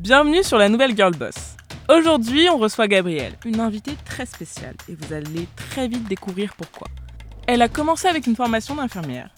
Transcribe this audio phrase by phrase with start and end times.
[0.00, 1.56] Bienvenue sur la nouvelle Girl Boss.
[1.90, 6.88] Aujourd'hui, on reçoit Gabrielle, une invitée très spéciale, et vous allez très vite découvrir pourquoi.
[7.46, 9.28] Elle a commencé avec une formation d'infirmière,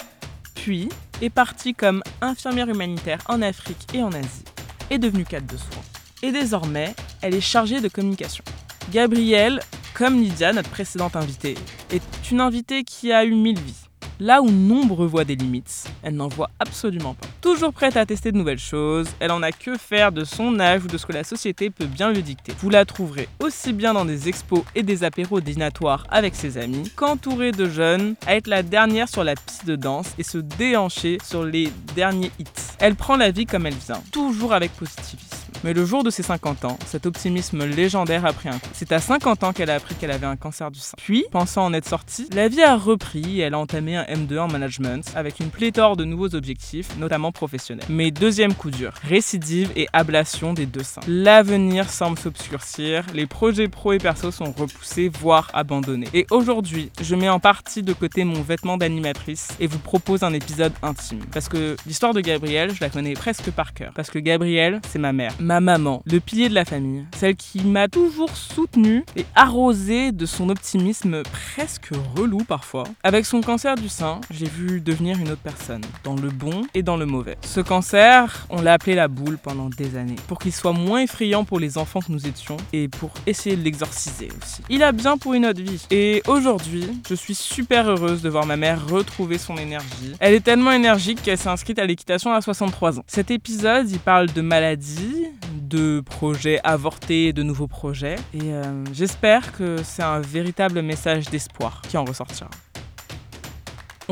[0.54, 0.88] puis
[1.20, 4.44] est partie comme infirmière humanitaire en Afrique et en Asie,
[4.88, 5.82] est devenue cadre de soins.
[6.22, 8.44] Et désormais, elle est chargée de communication.
[8.92, 9.58] Gabrielle,
[9.94, 11.56] comme Lydia, notre précédente invitée,
[11.90, 13.88] est une invitée qui a eu mille vies.
[14.20, 17.26] Là où nombre voient des limites, elle n'en voit absolument pas.
[17.42, 20.84] Toujours prête à tester de nouvelles choses, elle en a que faire de son âge
[20.84, 22.52] ou de ce que la société peut bien lui dicter.
[22.60, 26.88] Vous la trouverez aussi bien dans des expos et des apéros dînatoires avec ses amis,
[26.94, 31.18] qu'entourée de jeunes, à être la dernière sur la piste de danse et se déhancher
[31.24, 32.46] sur les derniers hits.
[32.78, 35.41] Elle prend la vie comme elle vient, toujours avec positivisme.
[35.64, 38.68] Mais le jour de ses 50 ans, cet optimisme légendaire a pris un coup.
[38.72, 40.94] C'est à 50 ans qu'elle a appris qu'elle avait un cancer du sein.
[40.96, 44.40] Puis, pensant en être sortie, la vie a repris et elle a entamé un M2
[44.40, 47.86] en management avec une pléthore de nouveaux objectifs, notamment professionnels.
[47.88, 51.02] Mais deuxième coup dur, récidive et ablation des deux seins.
[51.06, 56.08] L'avenir semble s'obscurcir, les projets pro et perso sont repoussés, voire abandonnés.
[56.12, 60.32] Et aujourd'hui, je mets en partie de côté mon vêtement d'animatrice et vous propose un
[60.32, 61.20] épisode intime.
[61.32, 63.92] Parce que l'histoire de Gabrielle, je la connais presque par cœur.
[63.94, 67.88] Parce que Gabrielle, c'est ma mère maman, le pilier de la famille, celle qui m'a
[67.88, 72.84] toujours soutenue et arrosée de son optimisme presque relou parfois.
[73.02, 76.82] Avec son cancer du sein, j'ai vu devenir une autre personne, dans le bon et
[76.82, 77.36] dans le mauvais.
[77.42, 81.44] Ce cancer, on l'a appelé la boule pendant des années, pour qu'il soit moins effrayant
[81.44, 84.62] pour les enfants que nous étions et pour essayer de l'exorciser aussi.
[84.68, 85.86] Il a bien pour une autre vie.
[85.90, 90.14] Et aujourd'hui, je suis super heureuse de voir ma mère retrouver son énergie.
[90.20, 93.04] Elle est tellement énergique qu'elle s'est inscrite à l'équitation à 63 ans.
[93.06, 95.26] Cet épisode, il parle de maladie,
[95.60, 98.16] de projets avortés, de nouveaux projets.
[98.34, 102.50] Et euh, j'espère que c'est un véritable message d'espoir qui en ressortira.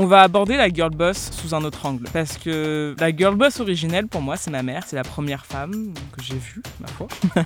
[0.03, 2.05] On va aborder la girl boss sous un autre angle.
[2.11, 4.85] Parce que la girl boss originelle, pour moi, c'est ma mère.
[4.87, 7.07] C'est la première femme que j'ai vue, ma foi.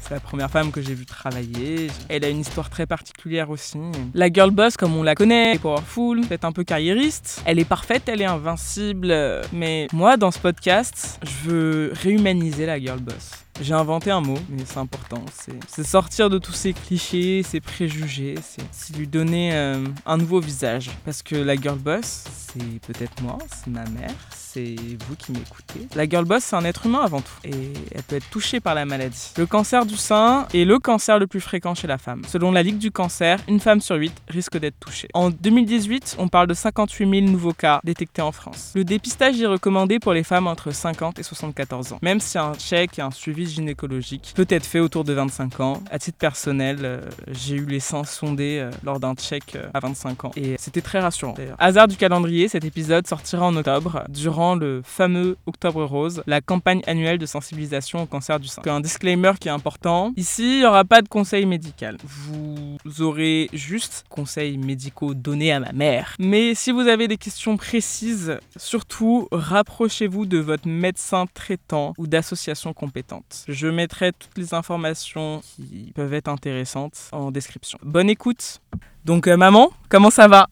[0.00, 1.88] c'est la première femme que j'ai vue travailler.
[2.08, 3.78] Elle a une histoire très particulière aussi.
[4.14, 7.42] La girl boss, comme on la connaît, est powerful, peut-être un peu carriériste.
[7.44, 9.14] Elle est parfaite, elle est invincible.
[9.52, 13.32] Mais moi, dans ce podcast, je veux réhumaniser la girl boss.
[13.62, 15.24] J'ai inventé un mot, mais c'est important.
[15.68, 18.34] C'est sortir de tous ces clichés, ces préjugés.
[18.72, 20.90] C'est lui donner euh, un nouveau visage.
[21.04, 24.74] Parce que la girl boss, c'est peut-être moi, c'est ma mère, c'est
[25.06, 25.86] vous qui m'écoutez.
[25.94, 27.32] La girl boss, c'est un être humain avant tout.
[27.44, 29.30] Et elle peut être touchée par la maladie.
[29.38, 32.22] Le cancer du sein est le cancer le plus fréquent chez la femme.
[32.26, 35.08] Selon la Ligue du cancer, une femme sur huit risque d'être touchée.
[35.14, 38.72] En 2018, on parle de 58 000 nouveaux cas détectés en France.
[38.74, 41.98] Le dépistage est recommandé pour les femmes entre 50 et 74 ans.
[42.02, 45.82] Même si un check et un suivi gynécologique peut être fait autour de 25 ans.
[45.90, 49.80] À titre personnel, euh, j'ai eu les seins sondés euh, lors d'un check euh, à
[49.80, 50.30] 25 ans.
[50.36, 51.34] Et c'était très rassurant.
[51.58, 56.82] Hasard du calendrier, cet épisode sortira en octobre, durant le fameux Octobre Rose, la campagne
[56.86, 58.62] annuelle de sensibilisation au cancer du sein.
[58.66, 60.12] Un disclaimer qui est important.
[60.16, 61.98] Ici, il n'y aura pas de conseil médical.
[62.04, 66.16] Vous aurez juste conseils médicaux donnés à ma mère.
[66.18, 72.72] Mais si vous avez des questions précises, surtout rapprochez-vous de votre médecin traitant ou d'associations
[72.72, 73.31] compétentes.
[73.48, 77.78] Je mettrai toutes les informations qui peuvent être intéressantes en description.
[77.82, 78.60] Bonne écoute
[79.04, 80.48] donc, euh, maman, comment ça va?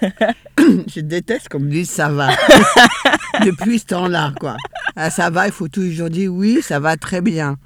[0.58, 2.30] Je déteste qu'on me dise ça va.
[3.44, 4.56] Depuis ce temps-là, quoi.
[4.96, 7.58] Ah, ça va, il faut toujours dire oui, ça va très bien.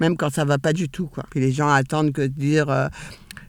[0.00, 1.24] Même quand ça va pas du tout, quoi.
[1.30, 2.88] Puis les gens attendent que de dire euh,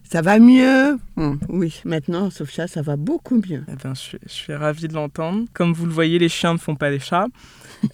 [0.03, 0.99] ça va mieux.
[1.15, 3.63] Hum, oui, maintenant, sauf ça, ça va beaucoup mieux.
[3.69, 5.45] Eh ben, je, je suis ravie de l'entendre.
[5.53, 7.27] Comme vous le voyez, les chiens ne font pas les chats.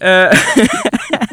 [0.02, 0.30] Euh...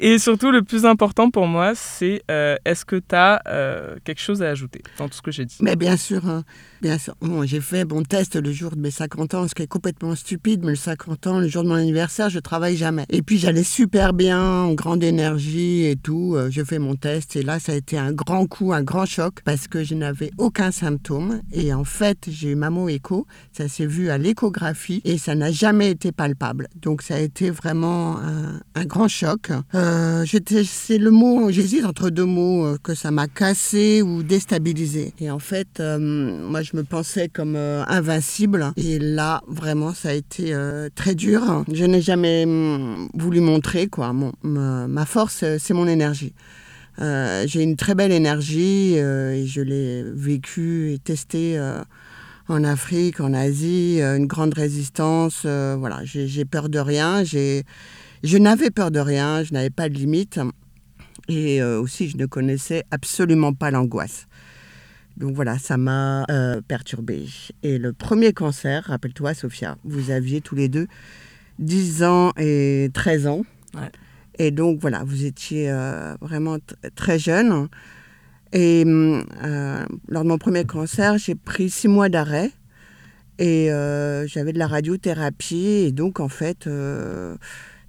[0.00, 4.20] Et surtout, le plus important pour moi, c'est euh, est-ce que tu as euh, quelque
[4.20, 5.56] chose à ajouter dans tout ce que j'ai dit?
[5.60, 6.42] Mais bien sûr, hein.
[6.82, 7.14] bien sûr.
[7.44, 10.64] J'ai fait mon test le jour de mes 50 ans, ce qui est complètement stupide,
[10.64, 13.04] mais le 50 ans, le jour de mon anniversaire, je travaille jamais.
[13.08, 16.34] Et puis j'allais super bien, grande énergie et tout.
[16.34, 19.06] Euh, je fais mon test et là, ça a été un grand coup, un grand
[19.06, 21.40] choc parce que je n'avais aucun symptôme.
[21.52, 25.52] Et en fait, j'ai eu mammo écho, ça s'est vu à l'échographie et ça n'a
[25.52, 26.68] jamais été palpable.
[26.74, 28.18] Donc ça a été vraiment
[28.74, 29.43] un grand choc.
[29.74, 30.24] Euh,
[30.64, 35.12] c'est le mot, j'hésite entre deux mots, euh, que ça m'a cassé ou déstabilisé.
[35.20, 38.72] Et en fait, euh, moi, je me pensais comme invincible.
[38.76, 40.54] Et là, vraiment, ça a été
[40.94, 41.64] très dur.
[41.72, 44.14] Je n'ai jamais mm, voulu montrer, quoi.
[44.42, 46.32] ma, force, c'est mon énergie.
[46.98, 51.60] J'ai une très belle énergie et je l'ai vécu et testé
[52.48, 55.44] en Afrique, en Asie, une grande résistance.
[55.44, 57.24] voilà, j'ai peur de rien.
[57.24, 57.64] J'ai
[58.24, 60.40] je n'avais peur de rien, je n'avais pas de limite.
[61.28, 64.26] Et euh, aussi, je ne connaissais absolument pas l'angoisse.
[65.16, 67.26] Donc voilà, ça m'a euh, perturbée.
[67.62, 70.88] Et le premier cancer, rappelle-toi, Sophia, vous aviez tous les deux
[71.60, 73.42] 10 ans et 13 ans.
[74.38, 76.56] Et donc voilà, vous étiez euh, vraiment
[76.96, 77.68] très jeune.
[78.52, 82.50] Et euh, lors de mon premier cancer, j'ai pris six mois d'arrêt.
[83.38, 83.68] Et
[84.26, 85.84] j'avais de la radiothérapie.
[85.86, 86.68] Et donc, en fait,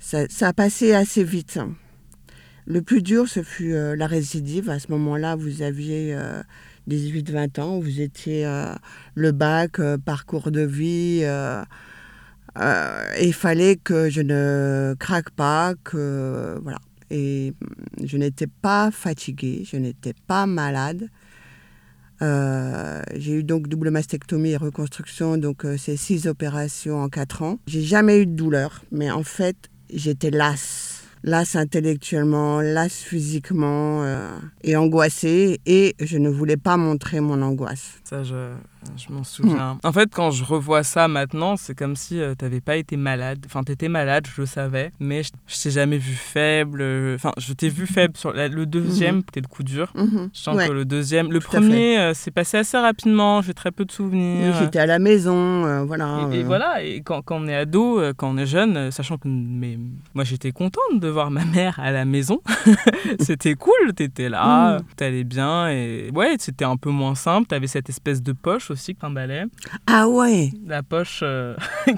[0.05, 1.59] ça, a passé assez vite.
[2.65, 4.69] Le plus dur, ce fut la récidive.
[4.69, 6.17] À ce moment-là, vous aviez
[6.89, 7.79] 18-20 ans.
[7.79, 8.47] Vous étiez
[9.13, 11.25] le bac, parcours de vie.
[12.57, 16.79] il fallait que je ne craque pas, que voilà.
[17.11, 17.53] Et
[18.03, 21.09] je n'étais pas fatiguée, je n'étais pas malade.
[22.21, 27.41] Euh, j'ai eu donc double mastectomie et reconstruction, donc euh, c'est six opérations en quatre
[27.41, 27.59] ans.
[27.67, 31.03] J'ai jamais eu de douleur, mais en fait, j'étais lasse.
[31.23, 34.29] Lasse intellectuellement, lasse physiquement euh,
[34.63, 37.95] et angoissée, et je ne voulais pas montrer mon angoisse.
[38.03, 38.53] Ça, je,
[38.97, 39.77] je m'en souviens.
[39.83, 42.97] En fait, quand je revois ça maintenant, c'est comme si euh, tu n'avais pas été
[42.97, 43.39] malade.
[43.45, 46.83] Enfin, tu étais malade, je le savais, mais je, je t'ai jamais vu faible.
[47.15, 49.91] Enfin, je t'ai vu faible sur le deuxième, c'était le coup dur.
[49.95, 50.29] Mhm.
[50.33, 53.41] Je sens que le deuxième, le premier, euh, c'est passé assez rapidement.
[53.41, 54.55] J'ai très peu de souvenirs.
[54.59, 56.27] J'étais à la maison, euh, voilà.
[56.31, 56.83] Et, voilà.
[56.83, 59.77] Et quand, quand, on est ado, quand on est jeune, sachant que mais,
[60.13, 62.41] moi j'étais contente de voir ma mère à la maison.
[63.19, 67.47] c'était cool, t'étais là, t'allais bien et ouais, c'était un peu moins simple.
[67.47, 68.74] T'avais cette espèce de poche aussi
[69.87, 71.21] Ah ouais La poche.
[71.23, 71.55] Euh,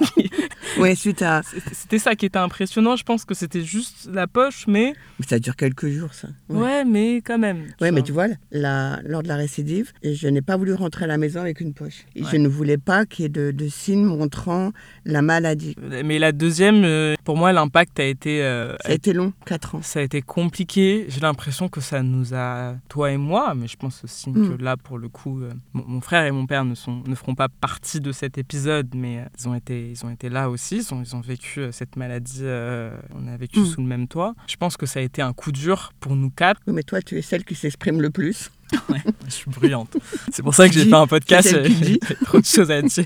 [0.82, 1.42] ouais, suite à.
[1.72, 2.96] C'était ça qui était impressionnant.
[2.96, 4.94] Je pense que c'était juste la poche, mais.
[5.18, 6.28] Mais ça dure quelques jours, ça.
[6.48, 7.66] Ouais, mais quand même.
[7.80, 9.00] Ouais, mais tu vois, la...
[9.04, 12.04] lors de la récidive, je n'ai pas voulu rentrer à la maison avec une poche.
[12.14, 14.72] Et Je ne voulais pas qu'il y ait de, de, signes montrant
[15.04, 15.74] la maladie.
[16.04, 18.42] Mais la deuxième, euh, pour moi, l'impact a été.
[18.42, 19.82] Euh, ça a été long, 4 ans.
[19.82, 21.06] Ça a été compliqué.
[21.08, 22.76] J'ai l'impression que ça nous a.
[22.88, 24.56] Toi et moi, mais je pense aussi mm.
[24.56, 25.40] que là, pour le coup,
[25.72, 29.18] mon frère et mon père ne, sont, ne feront pas partie de cet épisode, mais
[29.18, 31.72] euh, ils ont été, ils ont été là aussi, ils ont, ils ont vécu euh,
[31.72, 33.66] cette maladie, euh, on a vécu hmm.
[33.66, 34.34] sous le même toit.
[34.46, 36.60] Je pense que ça a été un coup dur pour nous quatre.
[36.66, 38.50] Oui, mais toi, tu es celle qui s'exprime le plus.
[38.88, 39.96] Ouais, je suis bruyante.
[40.32, 41.48] C'est pour ça que j'ai fait un podcast.
[41.82, 43.04] J'ai trop de choses à dire.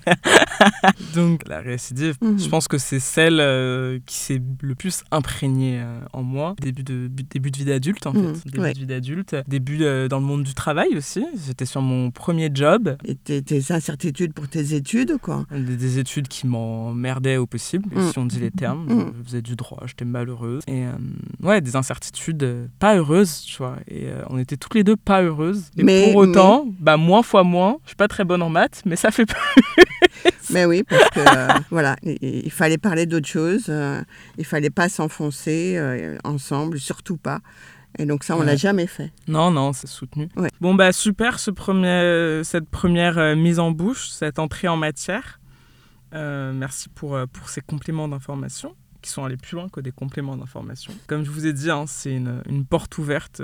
[1.14, 2.38] Donc, la récidive, mhm.
[2.38, 6.54] je pense que c'est celle euh, qui s'est le plus imprégnée euh, en moi.
[6.60, 8.34] Début de, début de vie d'adulte, en mhm.
[8.34, 8.50] fait.
[8.50, 9.36] Début de vie d'adulte.
[9.46, 11.24] Début euh, dans le monde du travail aussi.
[11.46, 12.96] J'étais sur mon premier job.
[13.04, 15.44] Et tes, incertitudes pour tes études, quoi?
[15.50, 18.10] Des, études qui m'emmerdaient au possible, mhm.
[18.10, 18.86] si on dit les termes.
[19.18, 20.62] Je faisais du droit, j'étais malheureuse.
[20.66, 20.84] Et
[21.42, 23.76] ouais, des incertitudes pas heureuses, tu vois.
[23.88, 27.78] Et on était toutes les deux pas heureuses mais, pour autant, bah, moins fois moins,
[27.84, 29.36] je suis pas très bonne en maths, mais ça fait plus.
[30.50, 34.02] mais oui, parce que euh, voilà, il, fallait parler d'autre chose, euh,
[34.38, 37.40] il fallait pas s'enfoncer euh, ensemble, surtout pas.
[37.98, 39.12] Et donc ça, on l'a jamais fait.
[39.28, 40.28] Non, non, c'est soutenu.
[40.60, 45.40] Bon, bah super, ce premier, cette première mise en bouche, cette entrée en matière.
[46.12, 50.92] merci pour, pour ces compléments d'information qui sont allés plus loin que des compléments d'information.
[51.06, 53.42] Comme je vous ai dit, hein, c'est une, porte ouverte,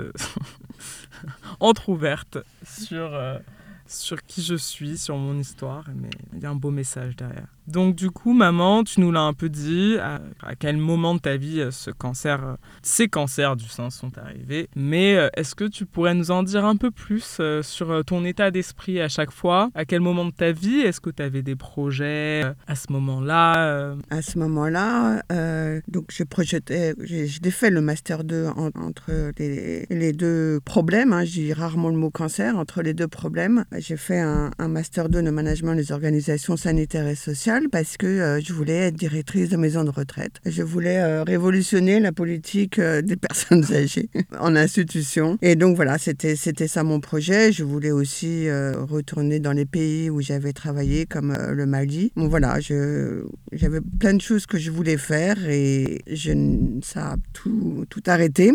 [1.59, 3.37] entre-ouverte sur, euh,
[3.85, 7.47] sur qui je suis, sur mon histoire, mais il y a un beau message derrière.
[7.69, 10.19] Donc du coup, maman, tu nous l'as un peu dit, à,
[10.57, 14.69] quel moment de ta vie euh, ce cancer, euh, ces cancers du sein sont arrivés.
[14.75, 18.49] Mais euh, est-ce que tu pourrais nous en dire un peu plus sur ton état
[18.49, 19.69] d'esprit à chaque fois?
[19.75, 23.95] À quel moment de ta vie est-ce que tu avais des projets à ce moment-là
[24.09, 25.21] À ce moment-là,
[25.87, 31.13] donc je projetais, j'ai fait le master 2 entre les, les, deux problèmes.
[31.13, 33.65] Hein, J'ai rarement le mot cancer entre les deux problèmes.
[33.77, 38.07] J'ai fait un, un master 2 de management des organisations sanitaires et sociales parce que
[38.07, 40.39] euh, je voulais être directrice de maison de retraite.
[40.45, 45.37] Je voulais euh, révolutionner la politique euh, des personnes âgées en institution.
[45.41, 47.51] Et donc voilà, c'était c'était ça mon projet.
[47.51, 52.11] Je voulais aussi retourner dans les pays où j'avais travaillé, comme le Mali.
[52.15, 56.31] Bon voilà, j'avais plein de choses que je voulais faire et je,
[56.83, 58.53] ça a tout, tout arrêté.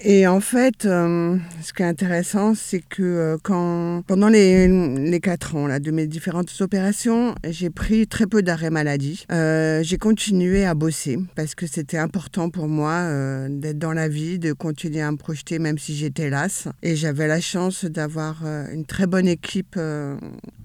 [0.00, 5.20] Et en fait, euh, ce qui est intéressant, c'est que euh, quand, pendant les, les
[5.20, 9.24] quatre ans là, de mes différentes opérations, j'ai pris très peu d'arrêt maladie.
[9.32, 13.08] Euh, j'ai continué à bosser parce que c'était important pour moi
[13.48, 16.68] d'être dans la vie, de continuer à me projeter même si j'étais lasse.
[16.82, 19.78] Et j'avais la chance d'avoir une très bonne équipe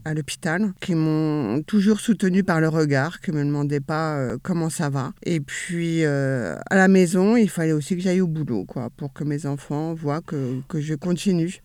[0.05, 4.89] à l'hôpital qui m'ont toujours soutenu par le regard, qui me demandaient pas comment ça
[4.89, 5.13] va.
[5.23, 9.23] Et puis à la maison, il fallait aussi que j'aille au boulot, quoi, pour que
[9.23, 11.61] mes enfants voient que, que je continue.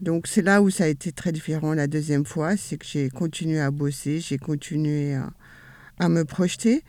[0.00, 3.08] Donc c'est là où ça a été très différent la deuxième fois, c'est que j'ai
[3.08, 5.30] continué à bosser, j'ai continué à,
[5.98, 6.82] à, me projeter.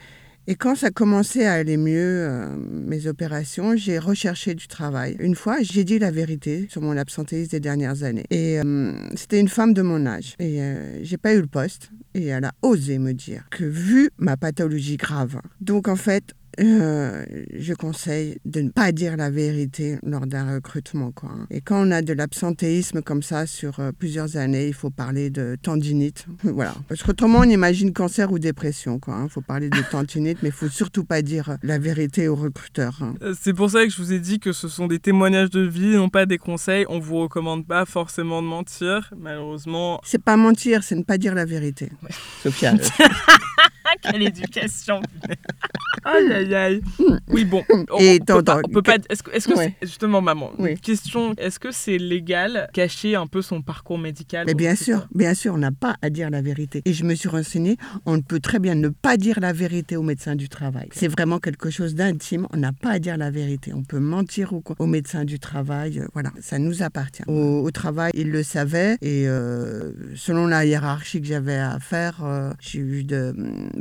[0.47, 5.15] Et quand ça commençait à aller mieux, euh, mes opérations, j'ai recherché du travail.
[5.19, 8.25] Une fois, j'ai dit la vérité sur mon absentéisme des dernières années.
[8.29, 10.35] Et euh, c'était une femme de mon âge.
[10.37, 11.89] Et euh, j'ai pas eu le poste.
[12.13, 17.25] Et elle a osé me dire que vu ma pathologie grave, donc en fait, euh,
[17.57, 21.11] je conseille de ne pas dire la vérité lors d'un recrutement.
[21.11, 21.29] Quoi.
[21.31, 21.47] hein.
[21.49, 25.29] Et quand on a de l'absentéisme comme ça sur euh, plusieurs années, il faut parler
[25.29, 26.25] de tendinite.
[26.43, 26.73] voilà.
[26.87, 28.99] Parce qu'autrement, on imagine cancer ou dépression.
[29.07, 29.27] Il hein.
[29.29, 32.99] faut parler de tendinite, mais il faut surtout pas dire la vérité aux recruteurs.
[33.01, 33.15] hein.
[33.21, 35.61] Euh, C'est pour ça que je vous ai dit que ce sont des témoignages de
[35.61, 36.85] vie, non pas des conseils.
[36.89, 39.11] On vous recommande pas forcément de mentir.
[39.17, 41.91] Malheureusement, C'est pas mentir, c'est ne pas dire la vérité.
[42.43, 42.77] Sophia, euh,
[44.01, 45.01] quelle éducation
[46.03, 46.81] Aïe aïe aïe.
[47.29, 47.63] Oui bon.
[47.89, 48.59] On, Et on peut pas.
[48.63, 49.75] on peut pas- Est-ce que, est-ce que Ouais.
[49.81, 50.75] c'est- justement maman Oui.
[50.79, 51.33] Question.
[51.37, 55.55] Est-ce que c'est légal cacher un peu son parcours médical Mais bien sûr, bien sûr,
[55.55, 56.83] on n'a pas à dire la vérité.
[56.85, 60.03] Et je me suis renseignée, on peut très bien ne pas dire la vérité au
[60.03, 60.89] médecin du travail.
[60.91, 63.73] C'est vraiment quelque chose d'intime, on n'a pas à dire la vérité.
[63.73, 67.23] On peut mentir au, au médecin du travail, euh, voilà, ça nous appartient.
[67.27, 72.23] Au, au travail, il le savait et euh, selon la hiérarchie que j'avais à faire,
[72.23, 73.33] euh, j'ai eu de,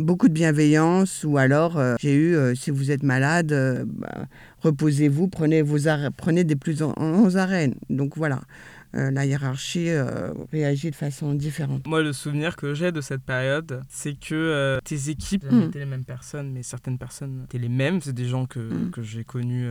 [0.05, 4.27] beaucoup de bienveillance ou alors euh, j'ai eu, euh, si vous êtes malade, euh, bah,
[4.61, 7.71] reposez-vous, prenez, vos prenez des plus en, en arrêts.
[7.91, 8.41] Donc voilà.
[8.97, 11.87] Euh, la hiérarchie euh, réagit de façon différente.
[11.87, 15.51] Moi, le souvenir que j'ai de cette période, c'est que euh, tes équipes Mm.
[15.51, 18.01] jamais été les mêmes personnes, mais certaines personnes étaient les mêmes.
[18.01, 18.91] C'est des gens que, Mm.
[18.93, 19.67] que j'ai connus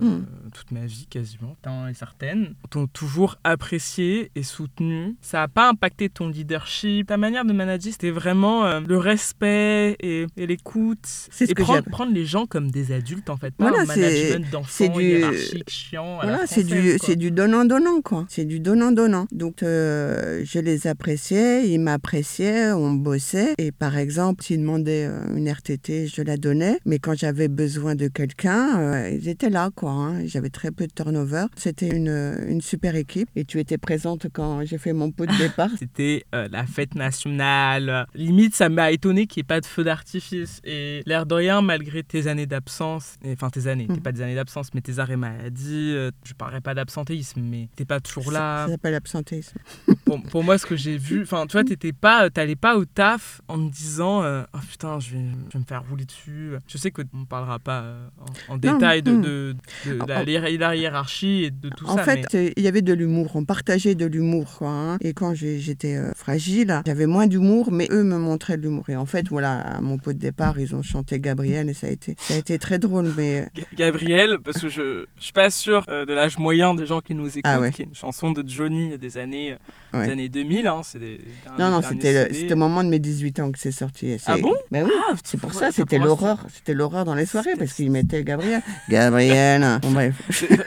[0.00, 0.24] Mm.
[0.52, 1.56] toute ma vie quasiment.
[1.62, 5.16] Certains et certaines t'ont toujours apprécié et soutenu.
[5.22, 7.92] Ça n'a pas impacté ton leadership, ta manière de manager.
[7.92, 10.98] C'était vraiment le respect et, et l'écoute.
[11.04, 13.52] C'est ce Et que prendre, prendre les gens comme des adultes, en fait.
[13.54, 16.16] Pas Voilà, un management d'enfants hiérarchique, chiant.
[16.22, 18.26] Voilà, c'est du, c'est du donnant-donnant, quoi.
[18.28, 19.26] C'est du donnant-donnant.
[19.30, 23.54] Donc, euh, je les appréciais, ils m'appréciaient, on bossait.
[23.58, 26.78] Et par exemple, s'ils demandaient euh, une RTT, je la donnais.
[26.84, 29.92] Mais quand j'avais besoin de quelqu'un, euh, ils étaient là, quoi.
[29.92, 30.26] hein.
[30.26, 31.44] J'avais très peu de turnover.
[31.56, 33.28] C'était une, une super équipe.
[33.36, 35.70] Et tu étais présente quand j'ai fait mon pot de départ?
[35.78, 38.06] C'était euh, la fête nationale.
[38.16, 40.60] Limite, ça m'a étonné qu'il n'y ait pas de feu d'artifice.
[40.64, 44.34] Et l'air de rien, malgré tes années d'absence, enfin tes années, t'es pas des années
[44.34, 45.94] d'absence, mais tes arrêts maladie,
[46.24, 48.64] je parlerai pas d'absentéisme, mais t'es pas toujours Ça, là.
[48.66, 49.58] ça s'appelle absentéisme.
[50.04, 52.84] pour, pour moi, ce que j'ai vu, enfin, tu vois, t'étais pas, t'allais pas au
[52.84, 56.52] taf en me disant, euh, oh putain, je vais, je vais me faire rouler dessus.
[56.66, 58.06] Je sais qu'on ne parlera pas euh,
[58.48, 61.86] en, en détail de, de, de En- la, en- hiér- la hiérarchie et de tout
[61.86, 62.04] en ça.
[62.04, 63.30] fait, mais- c'est- il y avait de l'humour.
[63.34, 64.68] On partageait de l'humour, quoi.
[64.70, 64.96] hein.
[65.00, 68.88] Et quand j'étais euh, fragile, j'avais moins d'humour, mais eux me montraient de l'humour.
[68.88, 71.86] Et en fait, voilà, à mon pot de départ, ils ont chanté Gabriel et ça
[71.86, 73.12] a été, ça a été très drôle.
[73.16, 76.74] Mais euh, Ga- Gabriel, parce que je, je suis pas sûr euh, de l'âge moyen
[76.74, 77.70] des gens qui nous écoutent, Ah ouais.
[77.72, 79.56] qui est une chanson de Johnny des années, euh,
[79.92, 80.10] des Ouais.
[80.12, 80.66] années 2000.
[80.66, 81.86] Hein, c'est des, un non, non, des
[82.32, 84.16] c'était au moment de mes 18 ans que c'est sorti.
[84.26, 84.52] Ah bon?
[84.70, 84.90] Ben oui.
[85.10, 86.38] Ah, C'est pour ça, c'était l'horreur.
[86.54, 88.62] C'était l'horreur dans les soirées parce qu'ils mettaient Gabriel.
[88.88, 89.78] Gabriel.
[89.82, 90.14] Bon, bref.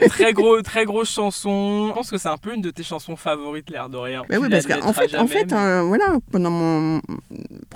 [0.09, 1.87] très gros, très grosse chanson.
[1.89, 4.23] Je pense que c'est un peu une de tes chansons favorites, l'air de rien.
[4.29, 7.01] Tu oui, parce qu'en fait, en fait mais- euh, voilà, pendant mon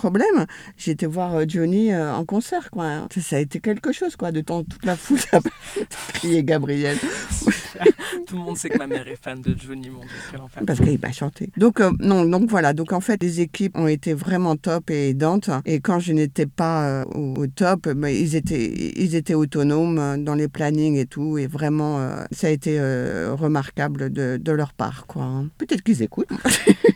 [0.03, 0.45] problème,
[0.75, 3.07] j'ai été voir euh, Johnny euh, en concert, quoi.
[3.17, 5.39] Ça, a été quelque chose, quoi, de temps toute la foule à
[6.13, 6.97] crier Gabriel,
[8.27, 10.63] Tout le monde sait que ma mère est fan de Johnny, mon Dieu, quel enfer.
[10.67, 11.49] parce qu'il m'a chanté.
[11.57, 15.09] Donc, euh, non, donc voilà, donc en fait, les équipes ont été vraiment top et
[15.09, 15.49] aidantes.
[15.65, 20.21] Et quand je n'étais pas euh, au, au top, ben, ils, étaient, ils étaient autonomes
[20.23, 21.37] dans les plannings et tout.
[21.37, 22.77] Et vraiment, euh, ça a été
[23.31, 25.23] remarquable de, de leur part, quoi.
[25.23, 25.47] hein.
[25.57, 26.29] Peut-être qu'ils écoutent.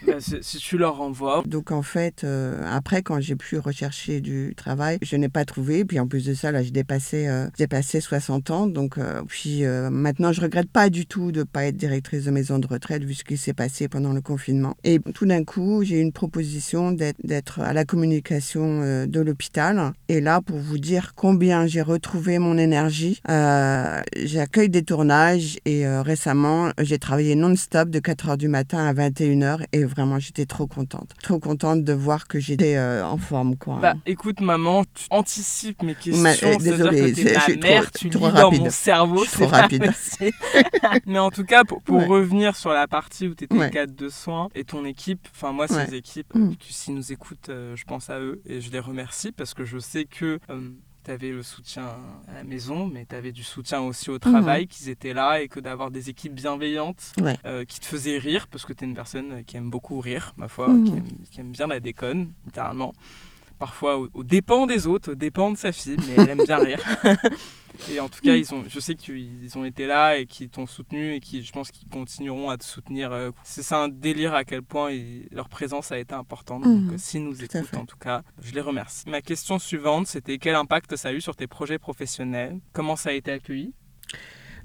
[0.05, 2.61] Bah, si, tu leur renvoies, Donc en fait, euh,
[3.01, 5.85] quand j'ai pu rechercher du travail, je n'ai pas trouvé.
[5.85, 8.67] Puis en plus de ça, là, j'ai dépassé, euh, dépassé 60 ans.
[8.67, 12.31] Donc euh, puis euh, maintenant, je regrette pas du tout de pas être directrice de
[12.31, 14.75] maison de retraite vu ce qui s'est passé pendant le confinement.
[14.83, 19.93] Et tout d'un coup, j'ai eu une proposition d'être, à la communication euh, de l'hôpital.
[20.09, 26.71] Et là, pour vous dire combien j'ai retrouvé mon énergie, j'accueille des tournages et récemment,
[26.79, 30.67] j'ai travaillé non-stop de 4 heures du matin à 21 heures et vraiment, j'étais trop
[30.67, 31.11] contente.
[31.21, 33.79] Trop contente de voir que j'étais euh, en forme, quoi.
[33.81, 37.59] bah écoute maman, tu anticipes mes questions, Ma- euh, désolée, que t'es je ma suis
[37.59, 38.61] trop- mère, tu trop lis dans rapide.
[38.63, 39.91] mon cerveau, trop c'est pas rapide.
[41.05, 42.05] Mais en tout cas, pour, pour Ouais.
[42.05, 43.69] revenir sur la partie où tu étais Ouais.
[43.69, 45.85] cadre de soins et ton équipe, enfin moi, Ouais.
[45.85, 46.49] ces équipes, Mm.
[46.49, 49.53] euh, qui s'ils nous écoutent, euh, je pense à eux et je les remercie parce
[49.53, 50.39] que je sais que
[51.07, 51.85] tu avais le soutien
[52.27, 55.47] à la maison, mais tu avais du soutien aussi au travail, qu'ils étaient là et
[55.47, 57.37] que d'avoir des équipes bienveillantes Ouais.
[57.45, 60.33] euh, qui te faisaient rire, parce que tu es une personne qui aime beaucoup rire,
[60.35, 60.83] ma foi, Mhm.
[60.83, 62.93] qui, aime, qui aime bien la déconne, littéralement.
[63.59, 66.57] Parfois au, au dépens des autres, au dépens de sa fille, mais elle aime bien
[66.57, 66.79] rire.
[67.91, 70.65] Et en tout cas, ils ont, je sais qu'ils ont été là et qu'ils t'ont
[70.65, 73.11] soutenu et qui, je pense qu'ils continueront à te soutenir.
[73.11, 76.63] euh, C'est ça un délire à quel point ils- leur présence a été importante.
[76.63, 76.93] Donc, Mhm.
[76.93, 79.07] euh, s'ils nous écoutent, en tout cas, je les remercie.
[79.07, 82.59] Ma question suivante, c'était quel impact ça a eu sur tes projets professionnels?
[82.73, 83.73] Comment ça a été accueilli?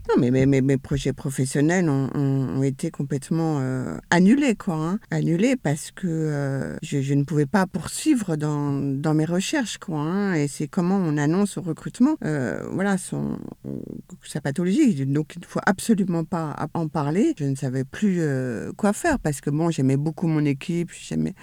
[0.09, 4.75] Non, mais mes, projets professionnels ont, été complètement euh, annulés, quoi.
[4.75, 4.99] Hein.
[5.11, 10.01] Annulés parce que euh, je, ne pouvais pas poursuivre dans, mes recherches, quoi.
[10.01, 10.35] Hein.
[10.35, 15.07] Et c'est comment on annonce au recrutement, euh, voilà, sa pathologie.
[15.07, 17.35] Donc, il ne faut absolument pas en parler.
[17.39, 18.21] Je ne savais plus
[18.77, 21.35] quoi faire parce que, bon, j'aimais beaucoup mon équipe, j'aimais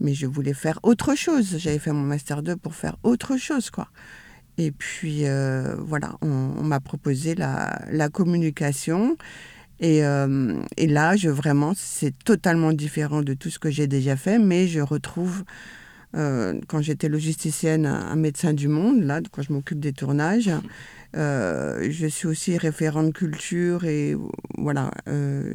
[0.00, 1.56] mais je voulais faire autre chose.
[1.58, 3.88] J'avais fait mon master 2 pour faire autre chose, quoi.
[4.58, 9.16] Et puis, euh, voilà, on, on m'a proposé la, la, communication.
[9.80, 14.16] Et, euh, et, là, je, vraiment, c'est totalement différent de tout ce que j'ai déjà
[14.16, 15.44] fait, mais je retrouve,
[16.16, 20.50] euh, quand j'étais logisticienne, un médecin du monde, là, quand je m'occupe des tournages.
[21.16, 24.16] Euh, je suis aussi référente culture et
[24.58, 25.54] voilà, euh,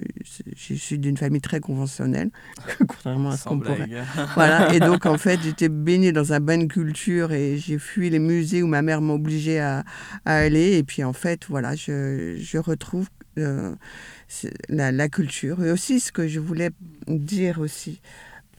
[0.56, 2.32] je suis d'une famille très conventionnelle,
[2.80, 3.88] contrairement à ce qu'on pourrait.
[4.34, 8.18] voilà, et donc en fait, j'étais baignée dans une bonne culture et j'ai fui les
[8.18, 9.84] musées où ma mère m'obligeait à,
[10.26, 10.78] à, aller.
[10.78, 13.76] Et puis en fait, voilà, je, je retrouve euh,
[14.68, 16.72] la, la, culture et aussi ce que je voulais
[17.08, 18.02] dire aussi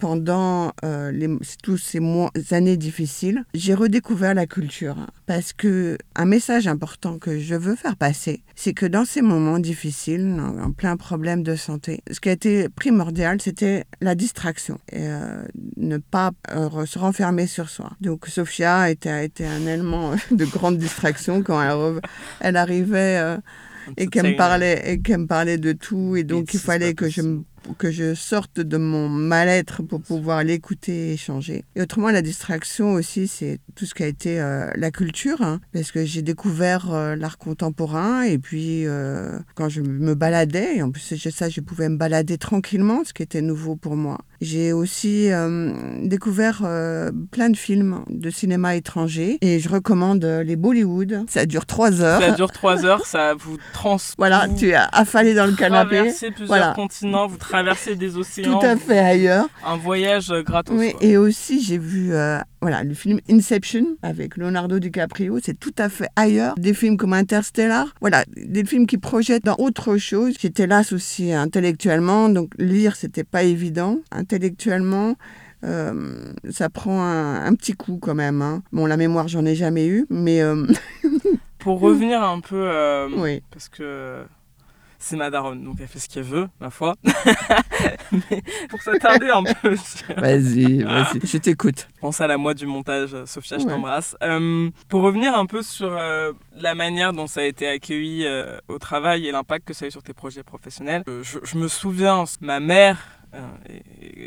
[0.03, 1.29] pendant euh, les,
[1.63, 4.97] tous ces mois, années difficiles, j'ai redécouvert la culture.
[5.27, 9.61] Parce que un message important que je veux faire passer, c'est que dans ces moments
[9.61, 15.07] difficiles, en plein problème de santé, ce qui a été primordial, c'était la distraction et
[15.07, 15.45] euh,
[15.77, 17.93] ne pas euh, se renfermer sur soi.
[18.01, 22.01] Donc Sophia était, était un élément de grande distraction quand elle,
[22.41, 23.37] elle arrivait euh,
[23.97, 27.09] et qu'elle me parlait et qu'elle me parlait de tout et donc il fallait que
[27.09, 27.45] je me
[27.79, 31.65] que je sorte de mon mal-être pour pouvoir l'écouter et échanger.
[31.77, 35.61] Et autrement, la distraction aussi, c'est tout ce qui a été euh, la culture, hein,
[35.73, 40.83] parce que j'ai découvert euh, l'art contemporain, et puis euh, quand je me baladais, et
[40.83, 44.19] en plus ça, je pouvais me balader tranquillement, ce qui était nouveau pour moi.
[44.43, 45.73] J'ai aussi euh,
[46.03, 51.25] découvert euh, plein de films de cinéma étranger et je recommande les Bollywood.
[51.29, 52.21] Ça dure trois heures.
[52.21, 53.93] Ça dure trois heures, ça vous trans.
[54.19, 55.91] Voilà, tu es affalé dans le canapé.
[55.91, 56.73] Vous traversez plusieurs voilà.
[56.75, 58.59] continents, vous traversez des océans.
[58.59, 59.47] Tout à fait ailleurs.
[59.65, 60.77] Un voyage gratos.
[60.77, 65.75] Oui, et aussi j'ai vu euh, voilà, le film Inception avec Leonardo DiCaprio, c'est tout
[65.79, 66.55] à fait ailleurs.
[66.55, 70.37] Des films comme Interstellar, voilà, des films qui projettent dans autre chose.
[70.39, 73.99] J'étais là aussi intellectuellement, donc lire, c'était pas évident.
[74.13, 75.17] Intellectuellement,
[75.65, 78.41] euh, ça prend un, un, petit coup quand même.
[78.43, 78.63] Hein.
[78.73, 80.41] Bon, la mémoire, j'en ai jamais eu, mais.
[80.41, 80.65] Euh...
[81.59, 82.65] Pour revenir un peu.
[82.69, 83.43] Euh, oui.
[83.51, 84.25] Parce que
[85.03, 86.95] c'est ma daronne, donc elle fait ce qu'elle veut, ma foi.
[88.13, 90.15] Mais pour s'attarder un peu sur...
[90.17, 91.89] Vas-y, vas-y, je t'écoute.
[92.01, 93.71] Pense à la moi du montage, Sophia, je ouais.
[93.71, 94.17] t'embrasse.
[94.23, 98.59] Euh, pour revenir un peu sur euh, la manière dont ça a été accueilli euh,
[98.69, 101.67] au travail et l'impact que ça a eu sur tes projets professionnels, je, je me
[101.67, 102.99] souviens, ma mère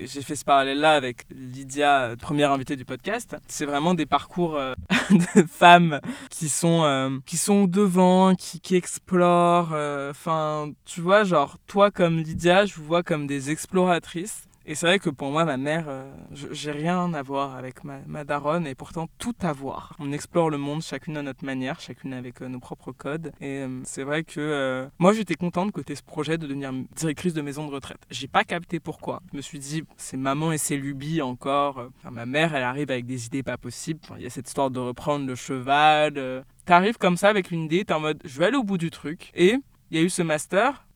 [0.06, 3.36] j'ai fait ce parallèle-là avec Lydia, première invitée du podcast.
[3.48, 4.74] C'est vraiment des parcours euh,
[5.12, 9.74] de femmes qui sont, euh, qui sont devant, qui, qui explorent.
[10.10, 14.48] Enfin, tu vois, genre, toi comme Lydia, je vous vois comme des exploratrices.
[14.68, 18.00] Et c'est vrai que pour moi, ma mère, euh, j'ai rien à voir avec ma,
[18.08, 19.96] ma, daronne et pourtant tout à voir.
[20.00, 23.32] On explore le monde chacune à notre manière, chacune avec euh, nos propres codes.
[23.42, 27.34] Et euh, c'est vrai que moi, j'étais contente que tu ce projet de devenir directrice
[27.34, 28.00] de maison de retraite.
[28.10, 29.22] J'ai pas capté pourquoi.
[29.32, 31.90] Je me suis dit, c'est maman et ses lubies encore.
[32.10, 34.00] Ma mère, elle arrive avec des idées pas possibles.
[34.18, 36.44] Il y a cette histoire de reprendre le cheval.
[36.66, 38.90] T'arrives comme ça avec une idée, t'es en mode, je vais aller au bout du
[38.90, 39.32] truc.
[39.36, 39.56] Et
[39.92, 40.88] il y a eu ce master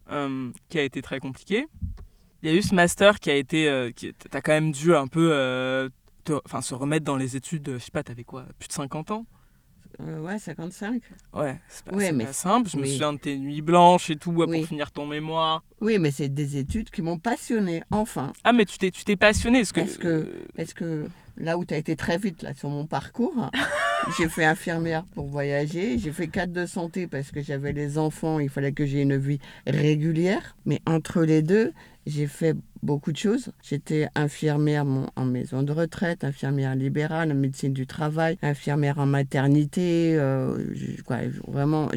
[0.70, 1.68] qui a été très compliqué
[2.44, 3.68] il y a eu ce master qui a été.
[3.70, 5.30] Euh, qui, t'as quand même dû un peu.
[5.34, 5.90] Euh,
[6.46, 7.72] enfin, se remettre dans les études.
[7.74, 9.26] Je sais pas, t'avais quoi Plus de 50 ans?
[10.02, 11.02] Euh, Ouais, 55.
[11.34, 12.70] Ouais, c'est pas, ouais, mais pas simple.
[12.70, 14.60] Je me souviens de tes nuits blanches et tout Oui.
[14.60, 15.64] pour finir ton mémoire.
[15.82, 18.32] Oui, mais c'est des études qui m'ont passionné, enfin.
[18.44, 19.82] Ah, mais tu t'es, tu t'es passionné parce que.
[19.82, 23.50] Parce que, parce que là où tu as été très vite là, sur mon parcours,
[24.18, 25.98] j'ai fait infirmière pour voyager.
[25.98, 28.40] J'ai fait cadre de santé parce que j'avais les enfants.
[28.40, 30.56] Il fallait que j'ai une vie régulière.
[30.66, 31.74] Mais entre les deux,
[32.06, 33.52] j'ai fait beaucoup de choses.
[33.62, 34.86] J'étais infirmière
[35.16, 40.58] en maison de retraite, infirmière libérale, en médecine du travail, infirmière en maternité, euh,
[41.06, 41.90] quoi, vraiment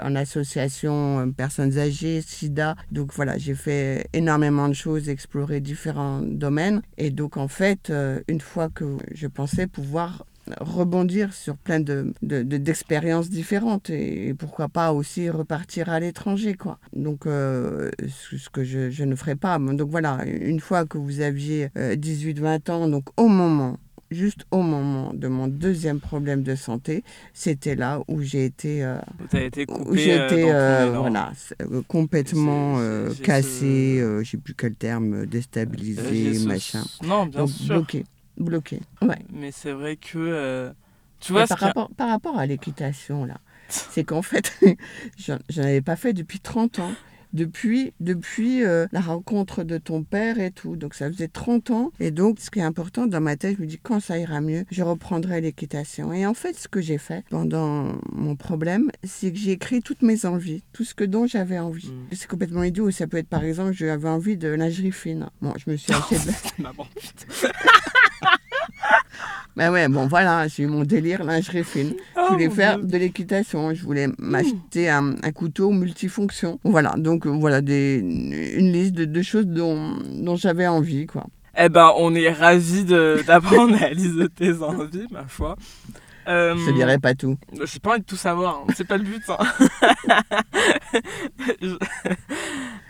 [0.00, 2.76] en association euh, personnes âgées, SIDA.
[2.92, 6.82] Donc voilà, j'ai fait énormément de choses, exploré différents domaines.
[6.98, 10.26] Et donc en fait, euh, une fois que je pensais pouvoir
[10.60, 16.00] rebondir sur plein de, de, de, d'expériences différentes et, et, pourquoi pas aussi repartir à
[16.00, 20.84] l'étranger quoi donc euh, ce que je, je, ne ferai pas donc voilà une fois
[20.84, 23.76] que vous aviez euh, 18 20 ans donc au moment
[24.10, 28.98] juste au moment de mon deuxième problème de santé, c'était là où j'ai été, euh,
[29.32, 31.32] été coupé, où j'ai été euh, voilà,
[31.88, 34.20] complètement euh, cassé, ce...
[34.22, 36.84] je sais plus quel terme, déstabilisé, machin.
[37.04, 37.74] Non, bien Donc, sûr.
[37.74, 38.04] bloqué
[38.36, 38.80] bloqué.
[39.02, 39.18] Ouais.
[39.32, 40.18] Mais c'est vrai que.
[40.18, 40.72] Euh,
[41.20, 44.58] tu vois, par, rapport, par rapport à l'équitation, là, c'est qu'en fait,
[45.18, 46.92] j'en avais pas fait depuis 30 ans.
[47.32, 50.76] Depuis, depuis euh, la rencontre de ton père et tout.
[50.76, 51.92] Donc ça faisait 30 ans.
[52.00, 54.40] Et donc, ce qui est important dans ma tête, je me dis quand ça ira
[54.40, 56.14] mieux, je reprendrai l'équitation.
[56.14, 60.00] Et en fait, ce que j'ai fait pendant mon problème, c'est que j'ai écrit toutes
[60.00, 61.90] mes envies, tout ce que dont j'avais envie.
[61.90, 62.06] Mm.
[62.12, 62.90] C'est complètement idiot.
[62.90, 65.28] Ça peut être par exemple, j'avais envie de lingerie fine.
[65.42, 66.70] Bon, je me suis acheté de la...
[66.70, 66.86] Maman.
[69.56, 71.94] Ben ouais, bon voilà, j'ai eu mon délire lingerie fine.
[72.14, 72.86] Je Oh, voulais faire Dieu.
[72.88, 76.60] de l'équitation, je voulais m'acheter un, un couteau multifonction.
[76.62, 81.24] Voilà, donc euh, voilà des, une liste de, de choses dont, dont j'avais envie, quoi.
[81.56, 85.56] Eh ben, on est ravis d'apprendre la liste de tes envies, ma foi.
[86.28, 87.38] Euh, Je te dirai pas tout.
[87.64, 88.72] J'ai pas envie de tout savoir, hein.
[88.76, 89.22] c'est pas le but.
[89.30, 89.38] hein.
[91.62, 91.76] Je-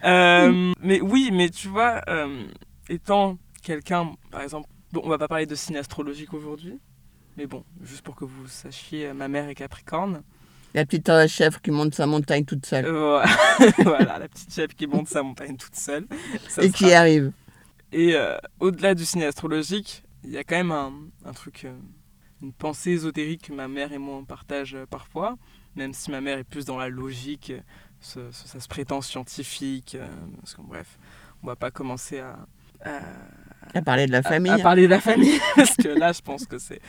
[0.04, 2.42] Euh, mais oui, mais tu vois, euh,
[2.88, 6.78] étant quelqu'un, par exemple, bon, on va pas parler de signe astrologique aujourd'hui,
[7.36, 10.22] mais bon, juste pour que vous sachiez, ma mère est Capricorne.
[10.74, 12.84] La petite euh, chèvre qui monte sa montagne toute seule.
[12.86, 13.24] Euh,
[13.78, 16.06] voilà, la petite chef qui monte sa montagne toute seule.
[16.48, 17.32] Ça et sera- qui arrive.
[17.92, 20.92] Et euh, au-delà du signe astrologique, il y a quand même un,
[21.24, 21.74] un truc, euh,
[22.42, 25.38] une pensée ésotérique que ma mère et moi on partage euh, parfois,
[25.76, 27.60] même si ma mère est plus dans la logique, euh,
[28.00, 30.06] ce- ce- ça se prétend scientifique, euh,
[30.40, 30.98] parce que bref,
[31.42, 32.36] on va pas commencer à,
[32.84, 33.00] à-
[33.74, 34.50] À parler de la famille.
[34.52, 36.80] à parler de la famille, parce que là je pense que c'est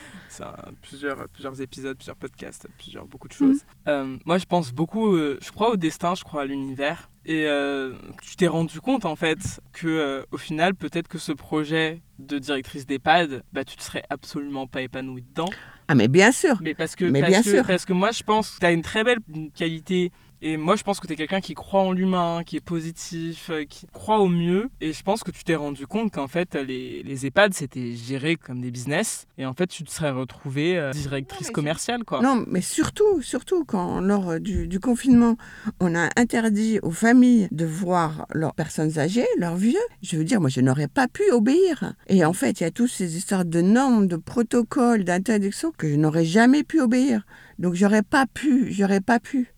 [0.82, 3.60] plusieurs, plusieurs épisodes, plusieurs podcasts, plusieurs, beaucoup de choses.
[3.86, 7.46] Euh, moi je pense beaucoup, euh, je crois au destin, je crois à l'univers, et
[7.46, 12.38] euh, tu t'es rendu compte en fait que au final peut-être que ce projet de
[12.38, 15.50] directrice d'EHPAD, bah, tu te serais absolument pas épanouie dedans.
[15.88, 16.58] Ah mais bien sûr.
[16.62, 17.66] Mais parce que, Mais parce bien que, sûr.
[17.66, 19.18] parce que moi je pense que tu as une très belle
[19.54, 20.12] qualité.
[20.42, 23.50] Et moi je pense que tu es quelqu'un qui croit en l'humain, qui est positif,
[23.50, 24.70] euh, qui croit au mieux.
[24.80, 28.36] Et je pense que tu t'es rendu compte qu'en fait les, les EHPAD c'était géré
[28.36, 29.26] comme des business.
[29.36, 32.20] Et en fait tu te serais retrouvée euh, directrice commerciale quoi.
[32.22, 35.36] Non, mais surtout, surtout quand lors euh, du, du confinement,
[35.80, 39.78] on a interdit aux familles de voir leurs personnes âgées, leurs vieux.
[40.02, 41.94] Je veux dire, moi, je n'aurais pas pu obéir.
[42.08, 45.88] Et en fait, il y a toutes ces histoires de normes, de protocoles, d'interdictions que
[45.88, 47.24] je n'aurais jamais pu obéir.
[47.58, 49.52] Donc, j'aurais pas pu, j'aurais pas pu.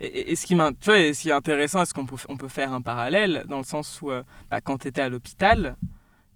[0.00, 2.48] Et, ce qui tu vois, et ce qui est intéressant, est-ce qu'on peut, on peut
[2.48, 5.76] faire un parallèle dans le sens où, euh, bah, quand tu étais à l'hôpital,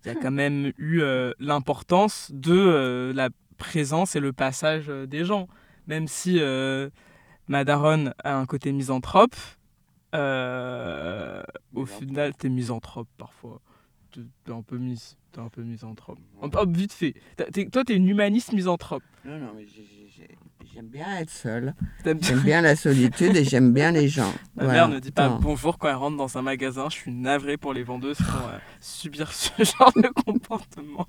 [0.04, 4.86] il y a quand même eu euh, l'importance de euh, la présence et le passage
[4.86, 5.48] des gens.
[5.88, 6.40] Même si
[7.48, 9.34] ma daronne a un côté misanthrope,
[10.12, 13.60] au final, t'es misanthrope parfois.
[14.12, 16.18] T'es t'es un peu mis, un peu misanthrope.
[16.50, 17.14] Peu- vite fait.
[17.72, 19.02] Toi, t'es une humaniste misanthrope.
[19.24, 19.66] Non, non, mais
[20.74, 21.74] j'aime bien être seule.
[22.04, 24.32] J'aime bien la solitude et j'aime bien les gens.
[24.56, 24.72] Ma Voilà.
[24.72, 26.86] mère ne dit pas bonjour quand elle rentre dans un magasin.
[26.90, 31.06] Je suis navré pour les vendeuses qui vont euh, subir ce genre de comportement.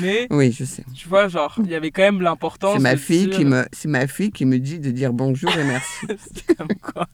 [0.00, 0.84] Mais Oui, je sais.
[0.94, 2.74] tu vois, genre, il y avait quand même l'importance.
[2.76, 5.50] C'est ma fille dire- qui me, c'est ma fille qui me dit de dire bonjour
[5.56, 6.06] et merci.
[6.34, 7.06] C'est comme quoi.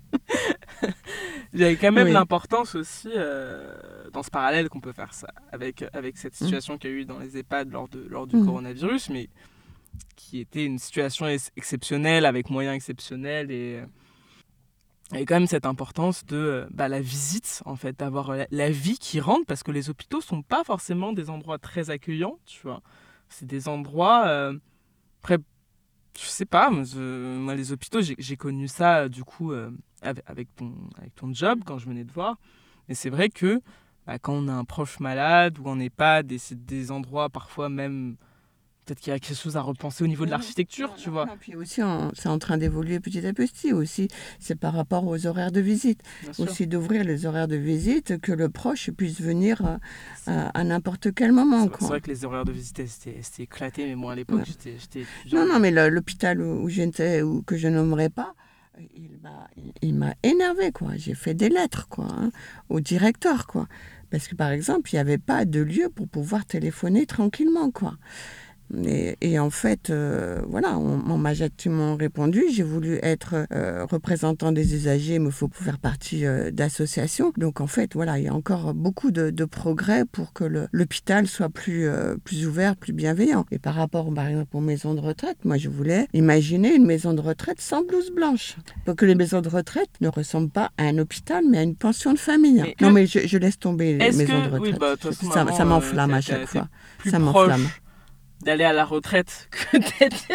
[1.52, 2.12] Il y avait quand même Oui.
[2.12, 3.74] l'importance aussi, euh,
[4.12, 6.44] dans ce parallèle qu'on peut faire ça, avec, avec cette Mm.
[6.44, 8.46] situation qu'il y a eu dans les EHPAD lors, de, lors du Mm.
[8.46, 9.28] coronavirus, mais
[10.16, 13.86] qui était une situation ex- exceptionnelle, avec moyens exceptionnels, et euh,
[15.12, 18.98] avait quand même cette importance de euh, bah, la visite, en fait, d'avoir la, vie
[18.98, 22.82] qui rentre, parce que les hôpitaux sont pas forcément des endroits très accueillants, tu vois.
[23.28, 24.26] C'est des endroits...
[24.26, 24.58] euh,
[25.22, 25.38] après,
[26.18, 29.52] je sais pas, moi, les hôpitaux, j'ai connu ça euh, du coup
[30.02, 32.38] avec, ton, avec ton job quand je venais de voir.
[32.88, 33.60] Mais c'est vrai que
[34.06, 37.68] bah, quand on a un proche malade ou en EHPAD, et c'est des endroits parfois
[37.68, 38.16] même.
[38.90, 41.24] Peut-être qu'il y a quelque chose à repenser au niveau de l'architecture, tu vois.
[41.26, 41.80] Non, Puis aussi,
[42.14, 44.08] c'est en train d'évoluer petit à petit aussi.
[44.40, 46.00] C'est par rapport aux horaires de visite.
[46.38, 49.76] Aussi d'ouvrir les horaires de visite, que le proche puisse venir euh,
[50.26, 51.68] à, à n'importe quel moment.
[51.78, 54.44] C'est vrai que les horaires de visite, étaient éclatées, mais moi à l'époque, Ouais.
[54.44, 55.04] j'étais.
[55.32, 58.34] Non, non, mais l'hôpital où, où j'étais, ou que je nommerai pas,
[58.96, 60.96] il m'a, il- il m'a énervé, quoi.
[60.96, 62.30] J'ai fait des lettres, quoi, hein,
[62.70, 63.68] au directeur, quoi.
[64.10, 67.94] Parce que, par exemple, il n'y avait pas de lieu pour pouvoir téléphoner tranquillement, quoi.
[68.86, 72.44] Et, et en fait, euh, voilà, on, on m'a gentiment répondu.
[72.52, 77.32] J'ai voulu être euh, représentant des usagers, mais il faut faire partie euh, d'associations.
[77.36, 81.26] Donc en fait, voilà, il y a encore beaucoup de, de progrès pour que l'hôpital
[81.26, 81.88] soit plus,
[82.24, 83.44] plus ouvert, plus bienveillant.
[83.50, 87.12] Et par rapport, par exemple, aux maisons de retraite, moi je voulais imaginer une maison
[87.12, 88.56] de retraite sans blouse blanche.
[88.84, 91.74] Pour que les maisons de retraite ne ressemblent pas à un hôpital, mais à une
[91.76, 92.60] pension de famille.
[92.62, 94.80] Mais non, mais je, je laisse tomber les maisons que- de oui, retraite.
[94.80, 96.68] bah, façon, ça m'enflamme à chaque fois.
[97.04, 97.66] Ça m'enflamme.
[98.42, 100.26] D'aller à la retraite que d'être.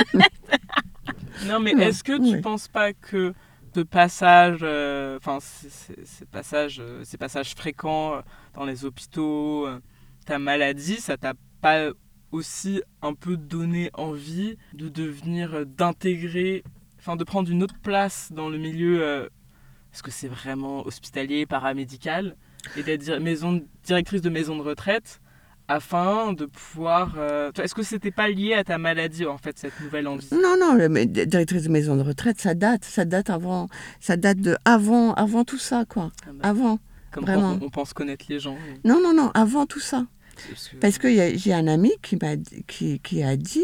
[1.47, 2.41] non, mais est-ce que tu oui.
[2.41, 3.33] penses pas que
[3.73, 8.21] ce passage, euh, enfin, ces- passages, euh, ces passages fréquents euh,
[8.53, 9.79] dans les hôpitaux, euh,
[10.25, 11.89] ta maladie, ça t'a pas
[12.31, 16.63] aussi un peu donné envie de devenir, d'intégrer
[16.99, 19.29] enfin, de prendre une autre place dans le milieu.
[19.93, 22.35] Est-ce que c'est vraiment hospitalier, paramédical
[22.75, 25.21] Et d'être maison, directrice de maison de retraite
[25.67, 27.15] afin de pouvoir.
[27.17, 30.27] euh, Est-ce que c'était pas lié à ta maladie, en fait, cette nouvelle envie?
[30.31, 33.67] Non, non, mais directrice de maison de retraite, ça date, ça date avant,
[33.99, 36.11] ça date de avant, avant tout ça, quoi.
[36.25, 36.79] Ah bah, Avant.
[37.11, 37.57] Comme vraiment.
[37.61, 38.57] on, on pense connaître les gens.
[38.83, 40.05] Non, non, non, avant tout ça.
[40.81, 43.63] parce que- j'ai un ami qui, m'a dit- qui, qui a dit,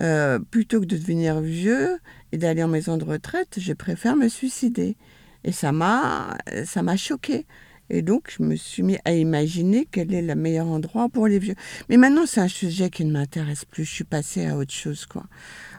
[0.00, 1.98] euh, plutôt que de devenir vieux
[2.32, 4.96] et d'aller en maison de retraite, je préfère me suicider.
[5.44, 7.46] Et ça m'a, ça m'a choqué.
[7.90, 11.38] Et donc, je me suis mis à imaginer quel est le meilleur endroit pour les
[11.38, 11.54] vieux.
[11.88, 13.84] Mais maintenant, c'est un sujet qui ne m'intéresse plus.
[13.84, 15.24] Je suis passée à autre chose, quoi.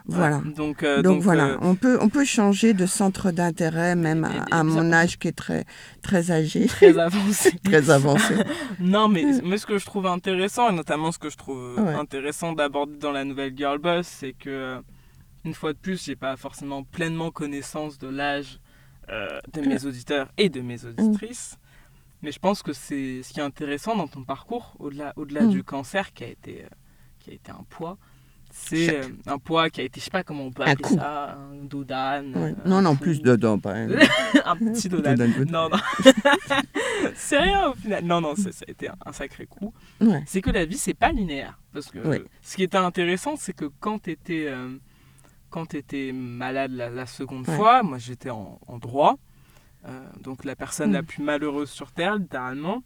[0.06, 0.42] Voilà.
[0.56, 4.30] Donc, euh, donc, voilà, euh, on, peut, on peut changer de centre d'intérêt, même à,
[4.32, 5.64] et- et à bien- mon âge qui est très,
[6.02, 7.52] très âgé, très avancé.
[7.64, 8.34] très avancé.
[8.80, 11.94] Non, mais, mais ce que je trouve intéressant, et notamment ce que je trouve Ouais.
[11.94, 14.80] intéressant d'aborder dans la nouvelle Girl Boss, c'est que, euh,
[15.44, 18.58] une fois de plus, j'ai pas forcément pleinement connaissance de l'âge
[19.10, 21.56] euh, de mes auditeurs et de mes auditrices.
[22.22, 25.44] Mais je pense que c'est ce qui est intéressant dans ton parcours, au-delà au -delà
[25.44, 25.50] Mm.
[25.50, 26.68] du cancer qui a été, euh,
[27.18, 27.96] qui a été un poids.
[28.52, 30.82] C'est euh, un poids qui a été, je sais pas comment on peut Un appeler
[30.82, 30.94] coup.
[30.96, 32.34] ça, un dos d'âne.
[32.36, 32.50] Ouais.
[32.58, 33.02] euh, Non, un non, coup.
[33.04, 33.58] plus dedans.
[33.60, 33.74] Pas...
[33.74, 33.86] un
[34.56, 35.32] petit dos d'âne.
[35.48, 35.78] Non, non.
[37.14, 38.04] c'est rien au final.
[38.04, 39.72] Non, non, ça ça a été un- un sacré coup.
[40.00, 40.22] Ouais.
[40.26, 41.58] C'est que la vie, c'est pas linéaire.
[41.72, 44.52] Parce que ce qui était intéressant, c'est que quand tu étais,
[46.12, 49.16] malade la, la seconde fois, moi j'étais en, en droit,
[49.86, 51.06] euh, donc la personne la Mm.
[51.06, 52.82] plus malheureuse sur Terre, littéralement.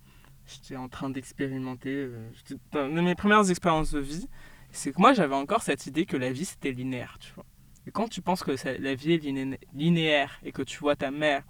[0.47, 2.31] J'étais en train d'expérimenter, euh,
[2.73, 4.29] de mes premières expériences de vie,
[4.71, 7.47] c'est que moi j'avais encore cette idée que la vie c'était linéaire, tu vois.
[7.87, 10.97] Et quand tu penses que ça- la vie est liné- linéaire et que tu vois
[10.97, 11.45] ta mère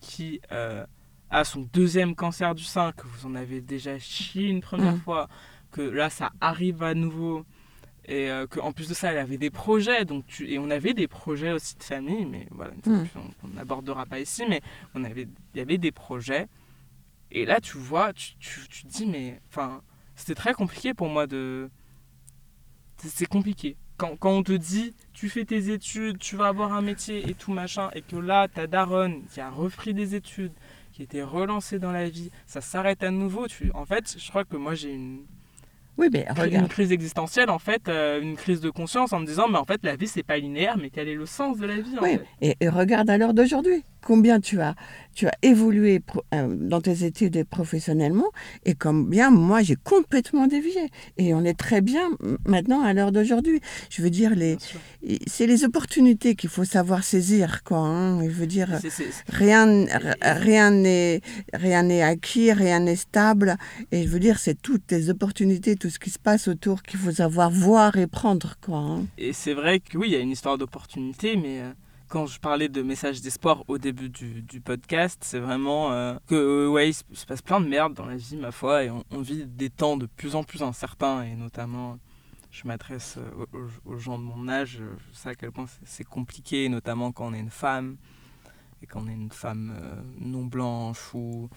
[0.00, 0.84] qui euh,
[1.30, 5.00] a son deuxième cancer du sein, que vous en avez déjà chié une première Mm.
[5.00, 5.28] fois,
[5.70, 7.44] que là ça arrive à nouveau,
[8.06, 10.50] et euh, qu'en plus de ça elle avait des projets, donc tu...
[10.50, 13.04] et on avait des projets aussi de famille, mais voilà, Mm.
[13.42, 14.60] on n'abordera pas ici, mais
[14.94, 16.48] on avait, il y avait des projets,
[17.30, 19.82] et là tu vois, tu, tu, tu te dis, mais enfin,
[20.16, 21.70] c'était très compliqué pour moi de.
[22.98, 23.76] C'est c'est compliqué.
[23.96, 27.34] Quand, quand on te dit, tu fais tes études, tu vas avoir un métier et
[27.34, 30.52] tout machin, et que là, ta daronne qui a repris des études,
[30.92, 33.46] qui était relancée dans la vie, ça s'arrête à nouveau.
[33.46, 33.70] Tu...
[33.72, 35.24] En fait, je crois que moi j'ai une,
[35.96, 36.68] Oui, mais une regarde.
[36.68, 39.80] crise existentielle, en fait, euh, une crise de conscience en me disant, mais en fait,
[39.84, 42.14] la vie c'est pas linéaire, mais quel est le sens de la vie en Oui,
[42.14, 42.26] fait?
[42.40, 43.84] et, et regarde à l'heure d'aujourd'hui.
[44.04, 44.74] Combien tu as,
[45.14, 46.02] tu as évolué
[46.34, 48.30] euh, dans tes études et professionnellement,
[48.66, 50.90] et combien moi j'ai complètement dévié.
[51.16, 52.10] Et on est très bien
[52.46, 53.60] maintenant à l'heure d'aujourd'hui.
[53.88, 54.58] Je veux dire, les,
[55.26, 57.78] c'est les opportunités qu'il faut savoir saisir, quoi.
[57.78, 58.22] hein.
[58.24, 58.68] Je veux dire,
[59.28, 61.20] rien n'est
[61.54, 63.56] rien n'est acquis, rien n'est stable.
[63.90, 67.00] Et je veux dire, c'est toutes les opportunités, tout ce qui se passe autour qu'il
[67.00, 68.78] faut savoir voir et prendre, quoi.
[68.78, 69.06] hein.
[69.16, 71.72] Et c'est vrai que oui, il y a une histoire d'opportunité, mais euh,
[72.14, 76.68] quand je parlais de message d'espoir au début du, podcast, c'est vraiment euh, que euh,
[76.68, 79.20] ouais, il se, se passe plein de merde dans la vie, ma foi, et on,
[79.20, 81.98] vit des temps de plus en plus incertains, et notamment,
[82.52, 86.68] je m'adresse euh, aux, gens de mon âge, je sais à quel point c'est- compliqué,
[86.68, 87.96] notamment quand on est une femme,
[88.80, 89.74] et quand on est une femme
[90.20, 91.48] non blanche ou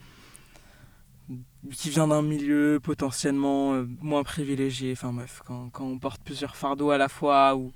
[1.72, 6.89] qui vient d'un milieu potentiellement moins privilégié, enfin bref, quand, quand on porte plusieurs fardeaux
[6.89, 7.72] à la fois, ou...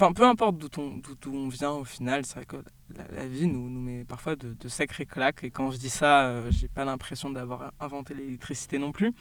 [0.00, 2.58] Enfin, peu importe d'où on, on vient au final, c'est vrai que
[2.94, 6.28] la, vie nous, nous met parfois de, de sacrées claques, et quand je dis ça,
[6.28, 9.12] euh, j'ai pas l'impression d'avoir inventé l'électricité non plus,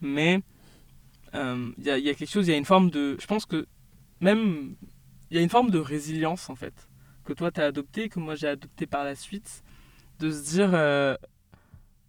[0.00, 0.40] mais
[1.34, 3.18] euh, il y, a, y a quelque chose, il y a une forme de...
[3.20, 3.66] Je pense que
[4.22, 4.76] même...
[5.30, 6.88] Il y a une forme de résilience, en fait,
[7.26, 9.62] que toi t'as adopté, que moi j'ai adopté par la suite,
[10.18, 10.70] de se dire...
[10.72, 11.14] euh,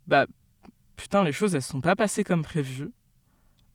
[0.07, 0.27] bah,
[0.95, 2.89] putain, les choses, elles sont pas passées comme prévu.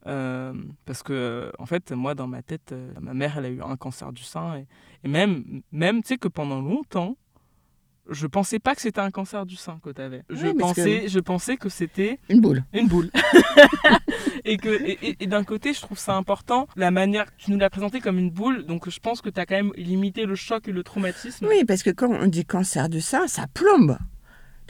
[0.06, 0.52] Euh,
[0.84, 3.76] parce que, en fait, moi, dans ma tête, euh, ma mère, elle a eu un
[3.76, 4.56] cancer du sein.
[4.56, 4.66] Et,
[5.04, 7.16] et même, même tu sais, que pendant longtemps,
[8.10, 10.24] je pensais pas que c'était un cancer du sein que tu avais.
[10.28, 12.64] Je, Oui, parce que- pensais, je pensais que c'était Une boule.
[12.72, 13.10] une boule.
[14.44, 17.52] et que et, et- et d'un côté, je trouve ça important, la manière que tu
[17.52, 18.64] nous l'as présenté comme une boule.
[18.66, 21.46] Donc, je pense que tu as quand même limité le choc et le traumatisme.
[21.48, 23.96] Oui, parce que quand on dit cancer du sein, ça plombe.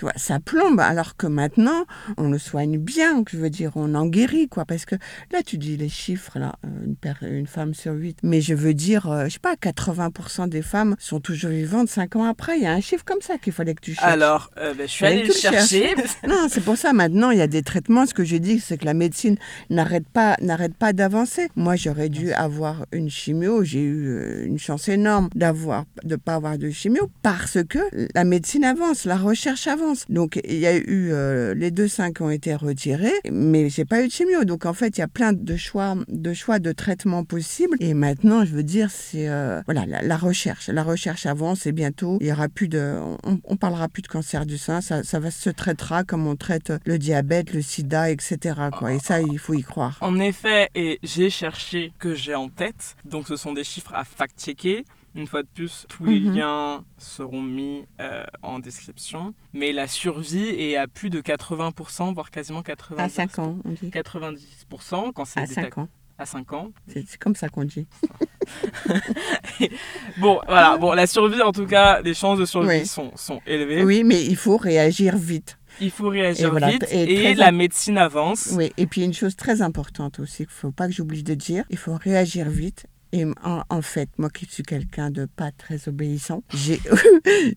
[0.03, 1.85] Tu vois, ça plombe, alors que maintenant,
[2.17, 4.65] on le soigne bien, je veux dire, on en guérit, quoi.
[4.65, 4.97] Parce que
[5.31, 8.19] là, tu dis les chiffres, là, euh, une, femme sur huit.
[8.25, 12.17] Mais je veux dire, euh, je sais pas, 80% des femmes sont toujours vivantes cinq
[12.17, 12.57] ans après.
[12.57, 14.13] Il y a un chiffre comme ça qu'il fallait que tu cherches.
[14.13, 15.95] Alors, euh, ben, je suis allée le chercher.
[16.27, 18.07] Non, c'est pour ça maintenant il y a des traitements.
[18.07, 19.37] Ce que je dis, c'est que la médecine
[19.71, 21.49] n'arrête pas, n'arrête pas d'avancer.
[21.55, 23.63] Moi, j'aurais dû avoir une chimio.
[23.63, 27.79] J'ai eu euh, une chance énorme d'avoir, de pas avoir de chimio parce que
[28.15, 29.92] la médecine avance, la recherche avance.
[30.09, 33.85] Donc il y a eu euh, les deux seins qui ont été retirés, mais j'ai
[33.85, 34.45] pas eu de chimio.
[34.45, 37.77] Donc en fait, il y a plein de choix, de choix de traitement possibles.
[37.81, 40.69] Et maintenant, je veux dire, c'est euh, voilà la, recherche.
[40.69, 44.47] La recherche avance et bientôt il y aura plus de, on, parlera plus de cancer
[44.47, 44.81] du sein.
[44.81, 48.39] Ça, va se traitera comme on traite le diabète, le SIDA, etc.
[48.91, 49.99] Et ça, il faut y croire.
[50.01, 52.97] En effet, et j'ai cherché que j'ai en tête.
[53.05, 54.85] Donc ce sont des chiffres à fact-checker.
[55.15, 56.37] Une fois de plus, tous les mhm.
[56.37, 59.35] liens seront mis euh, en description.
[59.53, 62.99] Mais la survie est à plus de 80%, voire quasiment 90%.
[62.99, 63.91] À 5 ans, on dit.
[63.91, 65.89] 90% quand c'est À 5 ans.
[66.19, 66.73] À 5 ans.
[66.89, 67.87] C'est comme ça qu'on dit.
[70.19, 70.79] bon, voilà.
[70.79, 73.85] Bon, la survie, en tout cas, les chances de survie sont, sont élevées.
[73.85, 75.59] Oui, mais il faut réagir vite.
[75.81, 78.51] Il faut réagir vite et, la médecine avance.
[78.53, 81.35] Oui, et puis une chose très importante aussi qu'il ne faut pas que j'oublie de
[81.35, 85.87] dire, il faut réagir vite et en, fait, moi qui suis quelqu'un de pas très
[85.89, 86.43] obéissant,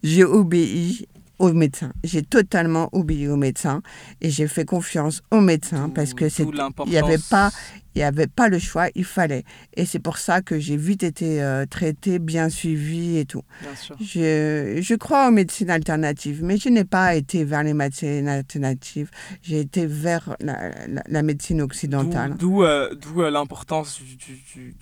[0.03, 1.07] j'ai obéi
[1.39, 1.91] au médecin.
[2.03, 3.81] J'ai totalement obéi au médecin
[4.21, 7.51] et j'ai fait confiance au médecin parce que c'est il n'y avait pas
[7.95, 9.45] il y avait pas le choix, il fallait.
[9.75, 13.43] Et c'est pour ça que j'ai vite été euh, traitée, bien suivie et tout.
[13.61, 13.95] Bien sûr.
[14.01, 19.09] Je, je crois aux médecines alternatives, mais je n'ai pas été vers les médecines alternatives.
[19.41, 20.71] J'ai été vers la,
[21.07, 22.35] la, médecine occidentale.
[22.37, 24.75] D'où euh, euh, l'importance du, du, du,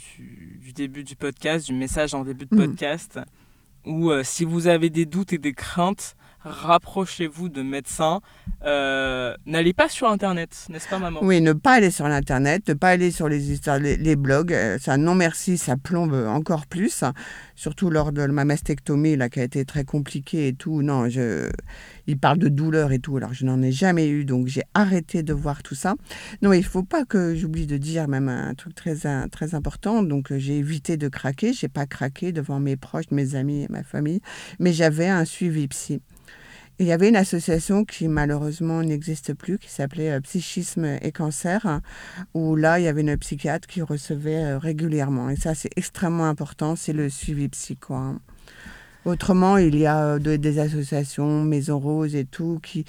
[0.58, 2.60] du, début du podcast, du message en début de mm.
[2.60, 3.20] podcast,
[3.86, 8.22] où si vous avez des doutes et des craintes, rapprochez-vous de médecins.
[8.66, 11.20] Euh, n'allez pas sur Internet, n'est-ce pas, maman?
[11.22, 14.54] Oui, ne pas aller sur l'Internet, ne pas aller sur les, histoires, les, blogs.
[14.54, 17.04] Euh, ça, non merci, ça plombe encore plus.
[17.56, 20.82] Surtout lors de ma mastectomie, là, qui a été très compliquée et tout.
[20.82, 21.50] Non, je...
[22.08, 23.18] il parle de douleur et tout.
[23.18, 25.96] Alors, je n'en ai jamais eu, donc j'ai arrêté de voir tout ça.
[26.42, 28.96] Non, il ne faut pas que j'oublie de dire même un truc très,
[29.30, 30.04] très important.
[30.04, 31.54] Donc, euh, j'ai évité de craquer.
[31.54, 34.22] Je n'ai pas craqué devant mes proches, mes amis et ma famille.
[34.60, 36.02] Mais j'avais un suivi psy.
[36.84, 41.80] Il y avait une association qui malheureusement n'existe plus, qui s'appelait euh, Psychisme et Cancer,
[42.34, 45.30] où là, il y avait une psychiatre qui recevait euh, régulièrement.
[45.30, 47.94] Et ça, c'est extrêmement important, c'est le suivi psycho.
[47.94, 48.20] Hein.
[49.06, 52.84] Autrement, il y a euh, des associations, Maison Rose et tout, qui,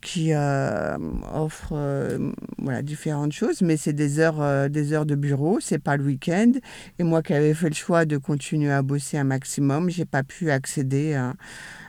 [0.00, 2.18] qui offrent
[2.56, 6.52] voilà, différentes choses, mais c'est des heures, des heures de bureau, c'est pas le week-end.
[6.98, 10.22] Et moi qui avais fait le choix de continuer à bosser un maximum, j'ai pas
[10.22, 11.34] pu accéder à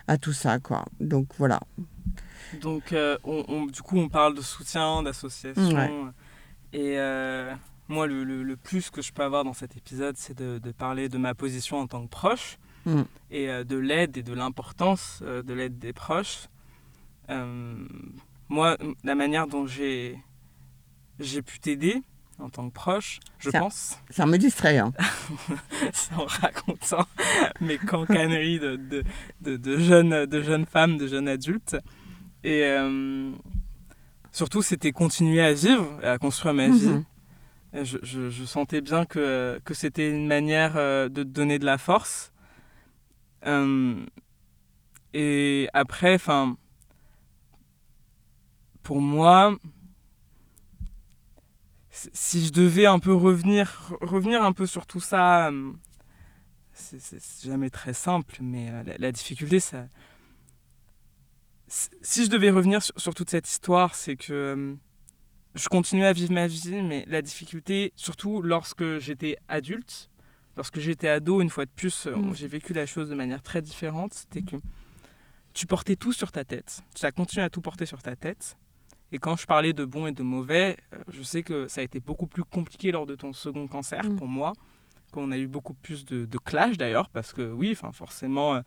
[0.08, 0.86] à tout ça, quoi.
[1.00, 1.60] Donc voilà.
[2.62, 6.14] Donc, euh, on, du coup, on parle de soutien, d'association.
[6.74, 7.54] Et euh,
[7.88, 11.10] moi, le, le, plus que je peux avoir dans cet épisode, c'est de, de, parler
[11.10, 13.02] de ma position en tant que proche mm.
[13.32, 16.48] et euh, de l'aide et de l'importance de l'aide des proches.
[18.50, 20.22] moi, la manière dont j'ai
[21.46, 22.02] pu t'aider,
[22.40, 23.98] en tant que proche, je pense.
[24.10, 24.78] Ça me distrait.
[24.78, 24.94] Hein.
[26.16, 27.06] en racontant
[27.62, 28.76] mes cancaneries de,
[29.42, 31.78] de, de, jeunes, de jeunes femmes, de jeunes adultes.
[32.44, 33.32] Et euh,
[34.32, 36.88] surtout, c'était continuer à vivre, à construire ma vie.
[36.88, 37.04] Mhm.
[37.84, 41.78] je, je, je, sentais bien que, que c'était une manière euh, de donner de la
[41.78, 42.32] force.
[43.46, 44.06] Euh,
[45.14, 46.56] et après, enfin,
[48.84, 49.58] pour moi,
[52.14, 55.72] si je devais un peu revenir, revenir un peu sur tout ça, euh,
[56.74, 59.88] c'est jamais très simple, mais euh, la, difficulté, ça.
[61.68, 64.76] Si je devais revenir sur, toute cette histoire, c'est que euh,
[65.56, 70.10] je continuais à vivre ma vie, mais la difficulté, surtout lorsque j'étais adulte,
[70.56, 72.36] lorsque j'étais ado, une fois de plus, mmh.
[72.36, 74.56] j'ai vécu la chose de manière très différente, c'était que
[75.54, 76.82] tu portais tout sur ta tête.
[76.96, 78.56] Tu as continué à tout porter sur ta tête.
[79.12, 81.84] Et quand je parlais de bon et de mauvais, euh, je sais que ça a
[81.84, 84.16] été beaucoup plus compliqué lors de ton second cancer mm.
[84.18, 84.54] pour moi,
[85.12, 88.62] qu'on a eu beaucoup plus de, de clash d'ailleurs, parce que oui, forcément, euh,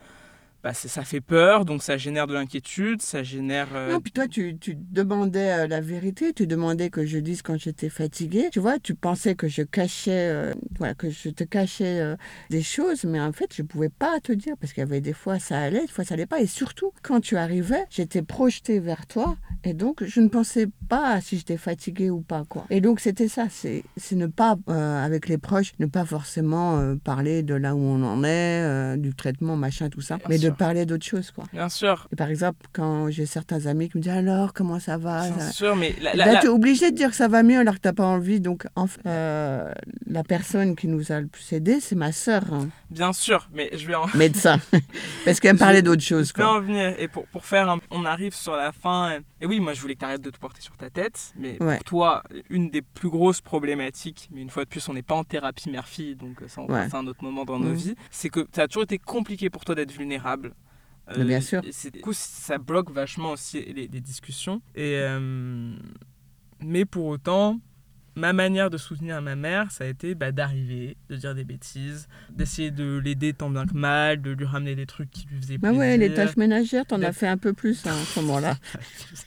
[0.63, 3.69] bah, ça fait peur, donc ça génère de l'inquiétude, ça génère...
[3.75, 7.41] Euh, non, puis toi, tu, tu demandais euh, la vérité, tu demandais que je dise
[7.41, 8.51] quand j'étais fatiguée.
[8.53, 12.17] Tu vois, tu pensais que je cachais, euh, voilà, que je te cachais
[12.51, 15.15] des choses, mais en fait, je pouvais pas te dire, parce qu'il y avait des
[15.15, 16.41] fois ça allait, des fois ça allait pas.
[16.41, 21.21] Et surtout, quand tu arrivais, j'étais projetée vers toi, et donc je ne pensais pas
[21.23, 22.67] si j'étais fatiguée ou pas, quoi.
[22.69, 27.55] Et donc c'était ça, c'est ne pas, avec les proches, ne pas forcément parler de
[27.55, 31.31] là où on en est, du traitement, machin, tout ça, mais de parler d'autres choses,
[31.31, 31.45] quoi.
[31.53, 32.09] Bien sûr.
[32.13, 35.51] Et par exemple, quand j'ai certains amis qui me disent alors, comment ça va Bien
[35.51, 37.89] sûr, mais là, tu es obligé de dire que ça va mieux alors que tu
[37.89, 38.41] n'as pas envie.
[38.41, 39.73] Donc, en euh,
[40.07, 42.43] la personne qui nous a le plus aidé, c'est ma sœur.
[42.53, 42.69] Hein.
[42.91, 44.07] Bien sûr, mais je vais en.
[44.15, 44.59] Médecin.
[45.25, 46.45] Parce qu'elle me parlait d'autres choses, quoi.
[46.45, 46.95] Je vais en venir.
[46.99, 49.19] Et pour, pour faire, on arrive sur la fin.
[49.41, 51.33] Et oui, moi, je voulais que tu arrêtes de te porter sur ta tête.
[51.39, 55.03] Mais pour toi, une des plus grosses problématiques, mais une fois de plus, on n'est
[55.03, 56.95] pas en thérapie mère-fille, donc ça, on ouais.
[56.95, 57.75] un autre moment dans nos mmh.
[57.75, 60.40] vies, c'est que ça a toujours été compliqué pour toi d'être vulnérable
[61.19, 61.63] Bien sûr.
[61.65, 64.61] et c'est- Du coup, ça bloque vachement aussi les, les discussions.
[64.75, 65.73] Et, euh,
[66.61, 67.59] mais pour autant,
[68.17, 72.09] ma manière de soutenir ma mère, ça a été bah, d'arriver, de dire des bêtises,
[72.31, 75.59] d'essayer de l'aider tant bien que mal, de lui ramener des trucs qui lui faisaient
[75.59, 75.81] Bah plaisir.
[75.81, 78.57] ouais, les tâches ménagères, t'en as fait un peu plus hein, en ce moment-là.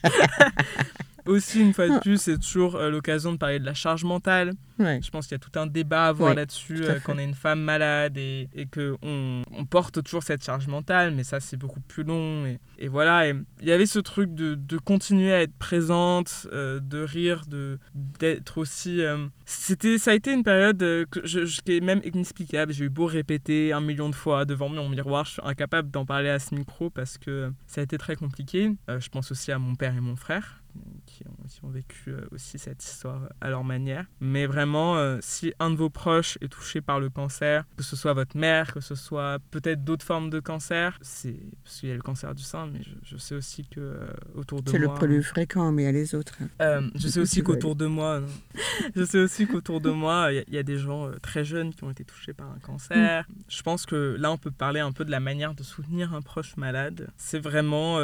[1.26, 4.52] Aussi, une fois de plus, c'est toujours euh, l'occasion de parler de la charge mentale.
[4.78, 5.00] Ouais.
[5.02, 7.00] Je pense qu'il y a tout un débat à avoir là-dessus euh, fait.
[7.04, 11.14] quand on est une femme malade et, et qu'on on porte toujours cette charge mentale,
[11.14, 12.44] mais ça c'est beaucoup plus long.
[12.46, 16.46] Et, et voilà, et il y avait ce truc de, de continuer à être présente,
[16.52, 19.00] euh, de rire, de d'être aussi.
[19.00, 22.72] euh, C'était, ça a été une période que je, je- qui est même inexplicable.
[22.72, 26.04] J'ai eu beau répéter un million de fois devant mon miroir, je suis incapable d'en
[26.04, 28.72] parler à ce micro parce que ça a été très compliqué.
[28.88, 30.60] Je pense aussi à mon père et mon frère
[31.06, 34.06] qui ont, qui ont vécu aussi cette histoire à leur manière.
[34.20, 37.96] Mais vraiment, euh, si un de vos proches est touché par le cancer, que ce
[37.96, 41.92] soit votre mère, que ce soit peut-être d'autres formes de cancer, c'est parce qu'il y
[41.92, 44.78] a le cancer du sein, mais je, je sais aussi que euh, autour de C'est
[44.78, 46.34] le moi, plus fréquent, mais il y a les autres.
[46.42, 46.48] hein.
[46.62, 48.20] euh, je sais aussi qu'autour de moi,
[48.96, 51.44] je sais aussi qu'autour de moi, il y a- il y, a des gens très
[51.44, 53.26] jeunes qui ont été touchés par un cancer.
[53.48, 56.22] Je pense que là, on peut parler un peu de la manière de soutenir un
[56.22, 57.08] proche malade.
[57.16, 57.98] C'est vraiment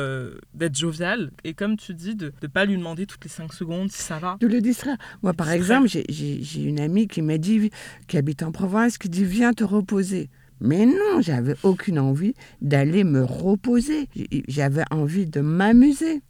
[0.55, 3.91] d'être jovial et comme tu dis, de ne pas lui demander toutes les 5 secondes
[3.91, 4.37] si ça va.
[4.41, 4.97] De le distraire.
[5.23, 6.05] Moi, par exemple, j'ai-
[6.51, 7.71] j'ai une amie qui m'a dit,
[8.09, 10.29] qui habite en province, qui dit Viens te reposer.
[10.63, 14.09] Mais non, j'avais aucune envie d'aller me reposer.
[14.47, 16.21] J'avais envie de m'amuser,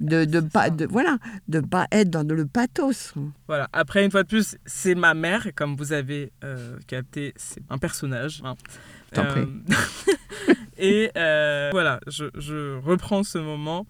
[0.00, 1.16] de de C'est pas de voilà,
[1.48, 3.14] de pas être dans le pathos.
[3.46, 3.66] Voilà.
[3.72, 7.78] Après, une fois de plus, c'est ma mère comme vous avez euh, capté, c'est un
[7.78, 8.42] personnage.
[8.44, 8.56] hein.
[9.14, 9.48] T'en prie.
[10.78, 13.86] et euh, voilà, je, je reprends ce moment.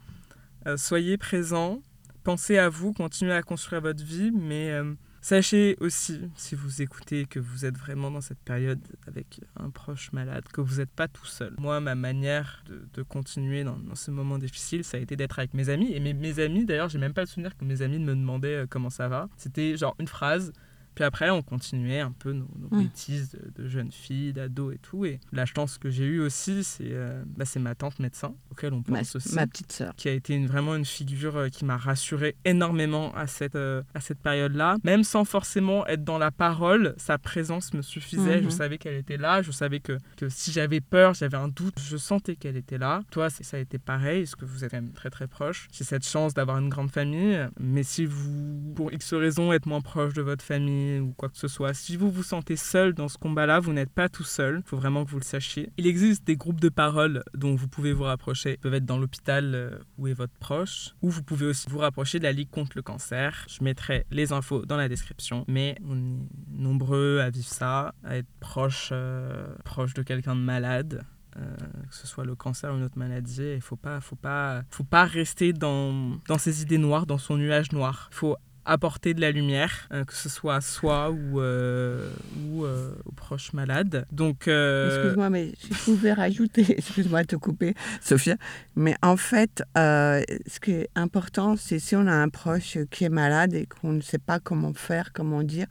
[0.66, 1.82] Euh, soyez présents,
[2.22, 4.92] pensez à vous, continuez à construire votre vie, mais euh,
[5.28, 10.10] sachez aussi, si vous écoutez, que vous êtes vraiment dans cette période avec un proche
[10.12, 11.54] malade, que vous n'êtes pas tout seul.
[11.58, 12.64] Moi, ma manière
[12.94, 15.92] de, continuer dans, ce moment difficile, ça a été d'être avec mes amis.
[15.92, 18.62] Et mes, mes amis, d'ailleurs, j'ai même pas le souvenir que mes amis me demandaient
[18.62, 19.28] euh, comment ça va.
[19.36, 20.50] C'était genre une phrase.
[20.98, 22.82] Puis après, on continuait un peu nos, nos Mm.
[22.82, 25.04] bêtises de, de jeunes filles, d'ados et tout.
[25.04, 28.82] Et la chance que j'ai eue aussi, c'est euh, bah, ma tante médecin, auquel on
[28.88, 29.94] Ma, pense aussi ma petite sœur.
[29.96, 33.82] qui a été une- vraiment une figure euh, qui m'a rassuré énormément à cette, euh,
[33.94, 34.76] à cette période-là.
[34.82, 38.40] Même sans forcément être dans la parole, sa présence me suffisait.
[38.40, 38.50] Je Mhm.
[38.50, 39.40] savais qu'elle était là.
[39.42, 43.02] Je savais que, que si j'avais peur, j'avais un doute, je sentais qu'elle était là.
[43.12, 45.68] Toi, ça a été pareil, parce que vous êtes quand même très très proches.
[45.72, 47.38] J'ai cette chance d'avoir une grande famille.
[47.60, 51.36] Mais si vous, pour X raison, êtes moins proche de votre famille ou quoi que
[51.36, 54.62] ce soit, si vous vous sentez seul dans ce combat-là, vous n'êtes pas tout seul.
[54.64, 55.70] Il faut vraiment que vous le sachiez.
[55.76, 58.52] Il existe des groupes de parole dont vous pouvez vous rapprocher.
[58.52, 61.78] Ils peuvent être dans l'hôpital euh, où est votre proche, ou vous pouvez aussi vous
[61.78, 63.46] rapprocher de la Ligue contre le cancer.
[63.48, 65.44] Je mettrai les infos dans la description.
[65.48, 66.18] Mais on est
[66.50, 71.04] nombreux à vivre ça, à être proche, euh, proche de quelqu'un de malade.
[71.38, 71.56] euh,
[71.88, 74.84] que ce soit le cancer ou une autre maladie, il faut pas, faut pas, faut
[74.84, 78.08] pas rester dans, dans ses idées noires, dans son nuage noir.
[78.12, 78.36] Il faut
[78.68, 82.10] apporter de la lumière, euh, que ce soit à soi ou, euh,
[82.46, 84.06] ou euh, aux proches malades.
[84.12, 88.36] Donc, euh, Excuse-moi, mais je pouvais rajouter, excuse-moi de te couper, Sophia,
[88.76, 93.08] mais en fait, ce qui est important, c'est si on a un proche qui est
[93.10, 95.66] malade et qu'on ne sait pas comment faire, comment dire,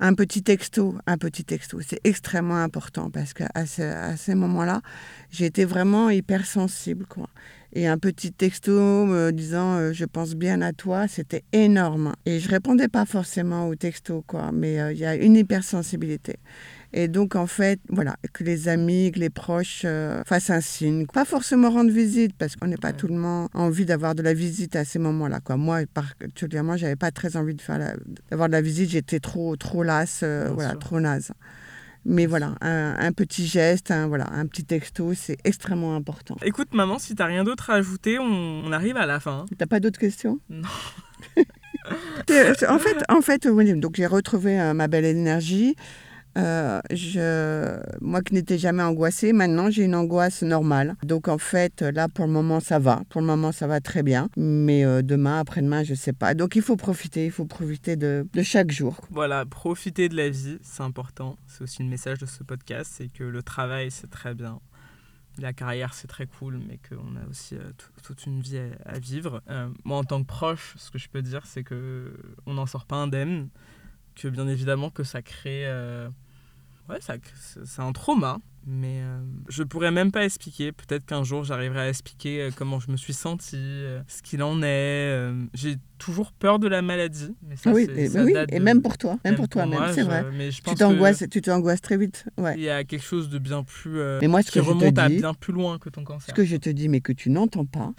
[0.00, 4.80] un petit texto, un petit texto, c'est extrêmement important parce qu'à ce, à ces moments-là,
[5.38, 7.28] été vraiment hypersensible, quoi.
[7.74, 12.12] Et un petit texto me disant euh, je pense bien à toi, c'était énorme.
[12.26, 16.36] Et je répondais pas forcément au texto, quoi, mais euh, il y a une hypersensibilité.
[16.92, 21.06] Et donc, en fait, voilà, que les amis, que les proches euh, fassent un signe.
[21.06, 22.96] Pas forcément rendre visite, parce qu'on n'est pas Ouais.
[22.98, 25.40] tout le monde envie d'avoir de la visite à ces moments-là.
[25.40, 25.56] Quoi.
[25.56, 27.94] Moi, particulièrement, j'avais pas très envie de faire la-
[28.30, 28.90] d'avoir de la visite.
[28.90, 30.78] J'étais trop, trop lasse, euh, voilà, sûr.
[30.80, 31.30] trop naze.
[32.04, 36.36] Mais voilà, un, un petit geste, un, voilà, un petit texto, c'est extrêmement important.
[36.42, 38.24] écoute, maman, si t'as rien d'autre à ajouter, on,
[38.64, 39.46] on arrive à la fin.
[39.56, 40.40] T'as pas d'autres questions?
[40.48, 40.68] Non.
[42.68, 45.74] En fait, en fait, donc j'ai retrouvé euh, ma belle énergie.
[46.38, 50.96] Euh, je, moi qui n'étais jamais angoissée, maintenant j'ai une angoisse normale.
[51.02, 53.02] Donc en fait, là pour le moment ça va.
[53.10, 54.30] Pour le moment ça va très bien.
[54.36, 56.34] Mais euh, demain, après-demain, je sais pas.
[56.34, 59.00] Donc il faut profiter, il faut profiter de, de chaque jour.
[59.10, 61.36] Voilà, profiter de la vie, c'est important.
[61.46, 64.58] C'est aussi le message de ce podcast, c'est que le travail, c'est très bien.
[65.38, 68.98] La carrière, c'est très cool, mais qu'on a aussi euh, tout- toute une vie à,
[68.98, 69.42] vivre.
[69.84, 72.12] Moi, en tant que proche, ce que je peux dire, c'est que
[72.46, 73.48] on n'en sort pas indemne.
[74.14, 75.64] Que bien évidemment que ça crée...
[77.00, 78.38] c'est un trauma.
[78.64, 80.72] Mais, euh, je pourrais même pas expliquer.
[80.72, 84.42] Peut-être qu'un jour j'arriverai à expliquer euh, comment je me suis senti, euh, ce qu'il
[84.42, 85.32] en est.
[85.54, 87.34] J'ai toujours peur de la maladie.
[87.48, 89.48] Mais ça, Ah oui, et, ça oui, date et de- même pour toi, même, pour
[89.48, 90.24] toi-même, moi, c'est vrai.
[90.36, 90.74] Mais je Tu pense
[91.30, 92.24] tu t'angoisses très vite.
[92.38, 92.54] Ouais.
[92.54, 93.98] qu'il y a quelque chose de bien plus.
[94.00, 96.00] euh, Mais moi, ce qui que je te à dis, bien plus loin que ton
[96.02, 96.34] ce cancer.
[96.34, 97.92] que je te dis, mais que tu n'entends pas,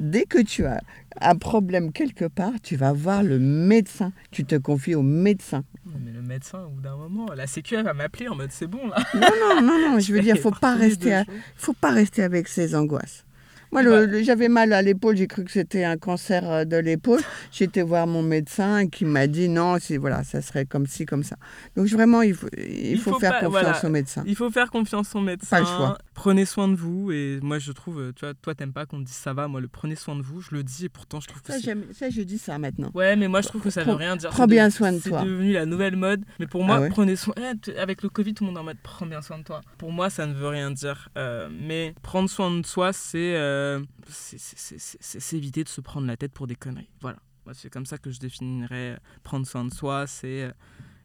[0.00, 0.80] dès que tu as
[1.20, 4.12] un problème quelque part, tu vas voir le médecin.
[4.30, 5.64] Tu te confies au médecin.
[5.84, 8.66] Mais le médecin, au bout d'un moment, la sécu, elle va m'appeler en mode c'est
[8.68, 8.96] bon là.
[9.14, 9.98] Non, non, non, non.
[10.00, 11.24] Je veux dire, faut pas rester, à-
[11.56, 13.24] faut pas rester avec ses angoisses.
[13.72, 14.22] Moi, Bah.
[14.22, 17.20] j'avais mal à l'épaule, j'ai cru que c'était un cancer euh, de l'épaule.
[17.52, 21.36] J'étais voir mon médecin qui m'a dit non, voilà, ça serait comme ci, comme ça.
[21.76, 23.84] Donc vraiment, il faut, il Il faut, faut faire pas- confiance voilà.
[23.84, 24.24] au médecin.
[24.26, 25.48] Il faut faire confiance au médecin.
[25.56, 25.98] Pas le choix.
[26.14, 27.12] Prenez soin de vous.
[27.12, 29.46] Et moi, je trouve, euh, tu vois, toi, t'aimes pas qu'on te dise ça va.
[29.48, 30.86] Moi, le prenez soin de vous, je le dis.
[30.86, 31.58] Et pourtant, je trouve que Ça,
[31.92, 32.90] ça, je dis ça maintenant.
[32.94, 34.30] Ouais, mais moi, je trouve que ça veut Prends- rien dire.
[34.30, 35.20] prends bien devenu- soin de toi.
[35.22, 36.24] C'est devenu la nouvelle mode.
[36.40, 37.34] Mais pour moi, Ah ouais prenez soin.
[37.68, 39.60] Eh, avec le Covid, tout le monde est en mode prends bien soin de toi.
[39.78, 41.08] Pour moi, ça ne veut rien dire.
[41.16, 43.59] Euh, mais prendre soin de soi, c'est euh,
[44.08, 46.90] c'est- c'est- s'éviter de se prendre la tête pour des conneries.
[47.00, 47.18] Voilà.
[47.52, 50.06] C'est comme ça que je définirais euh, prendre soin de soi.
[50.06, 50.52] C'est euh,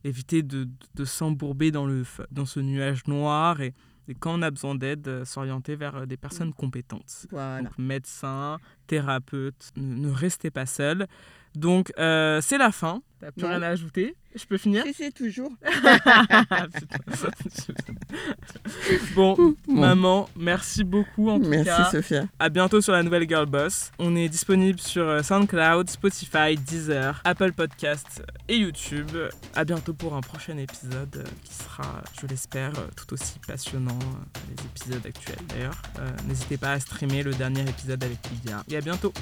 [0.04, 3.74] éviter de, de s'embourber dans, le, dans ce nuage noir et,
[4.08, 7.26] et quand on a besoin d'aide, euh, s'orienter vers euh, des personnes compétentes.
[7.32, 7.64] Voilà.
[7.64, 11.08] Donc, médecin, thérapeute, ne, ne restez pas seul.
[11.56, 13.02] Donc, euh, c'est la fin.
[13.22, 13.50] T'as plus Non.
[13.50, 15.52] rien à ajouter Je peux finir Si, si, toujours.
[19.16, 19.56] Bon, Bon.
[19.68, 21.90] maman, merci beaucoup en tout Merci, cas.
[21.92, 22.26] Sophia.
[22.40, 23.92] À bientôt sur la nouvelle Girl Boss.
[24.00, 29.10] On est disponible sur euh, SoundCloud, Spotify, Deezer, Apple Podcasts et YouTube.
[29.56, 33.98] À bientôt pour un prochain épisode euh, qui sera, je l'espère, tout aussi passionnant
[34.34, 35.82] que les épisodes actuels d'ailleurs.
[36.00, 38.64] Euh, N'hésitez pas à streamer le dernier épisode avec Lydia.
[38.70, 39.14] Et à bientôt.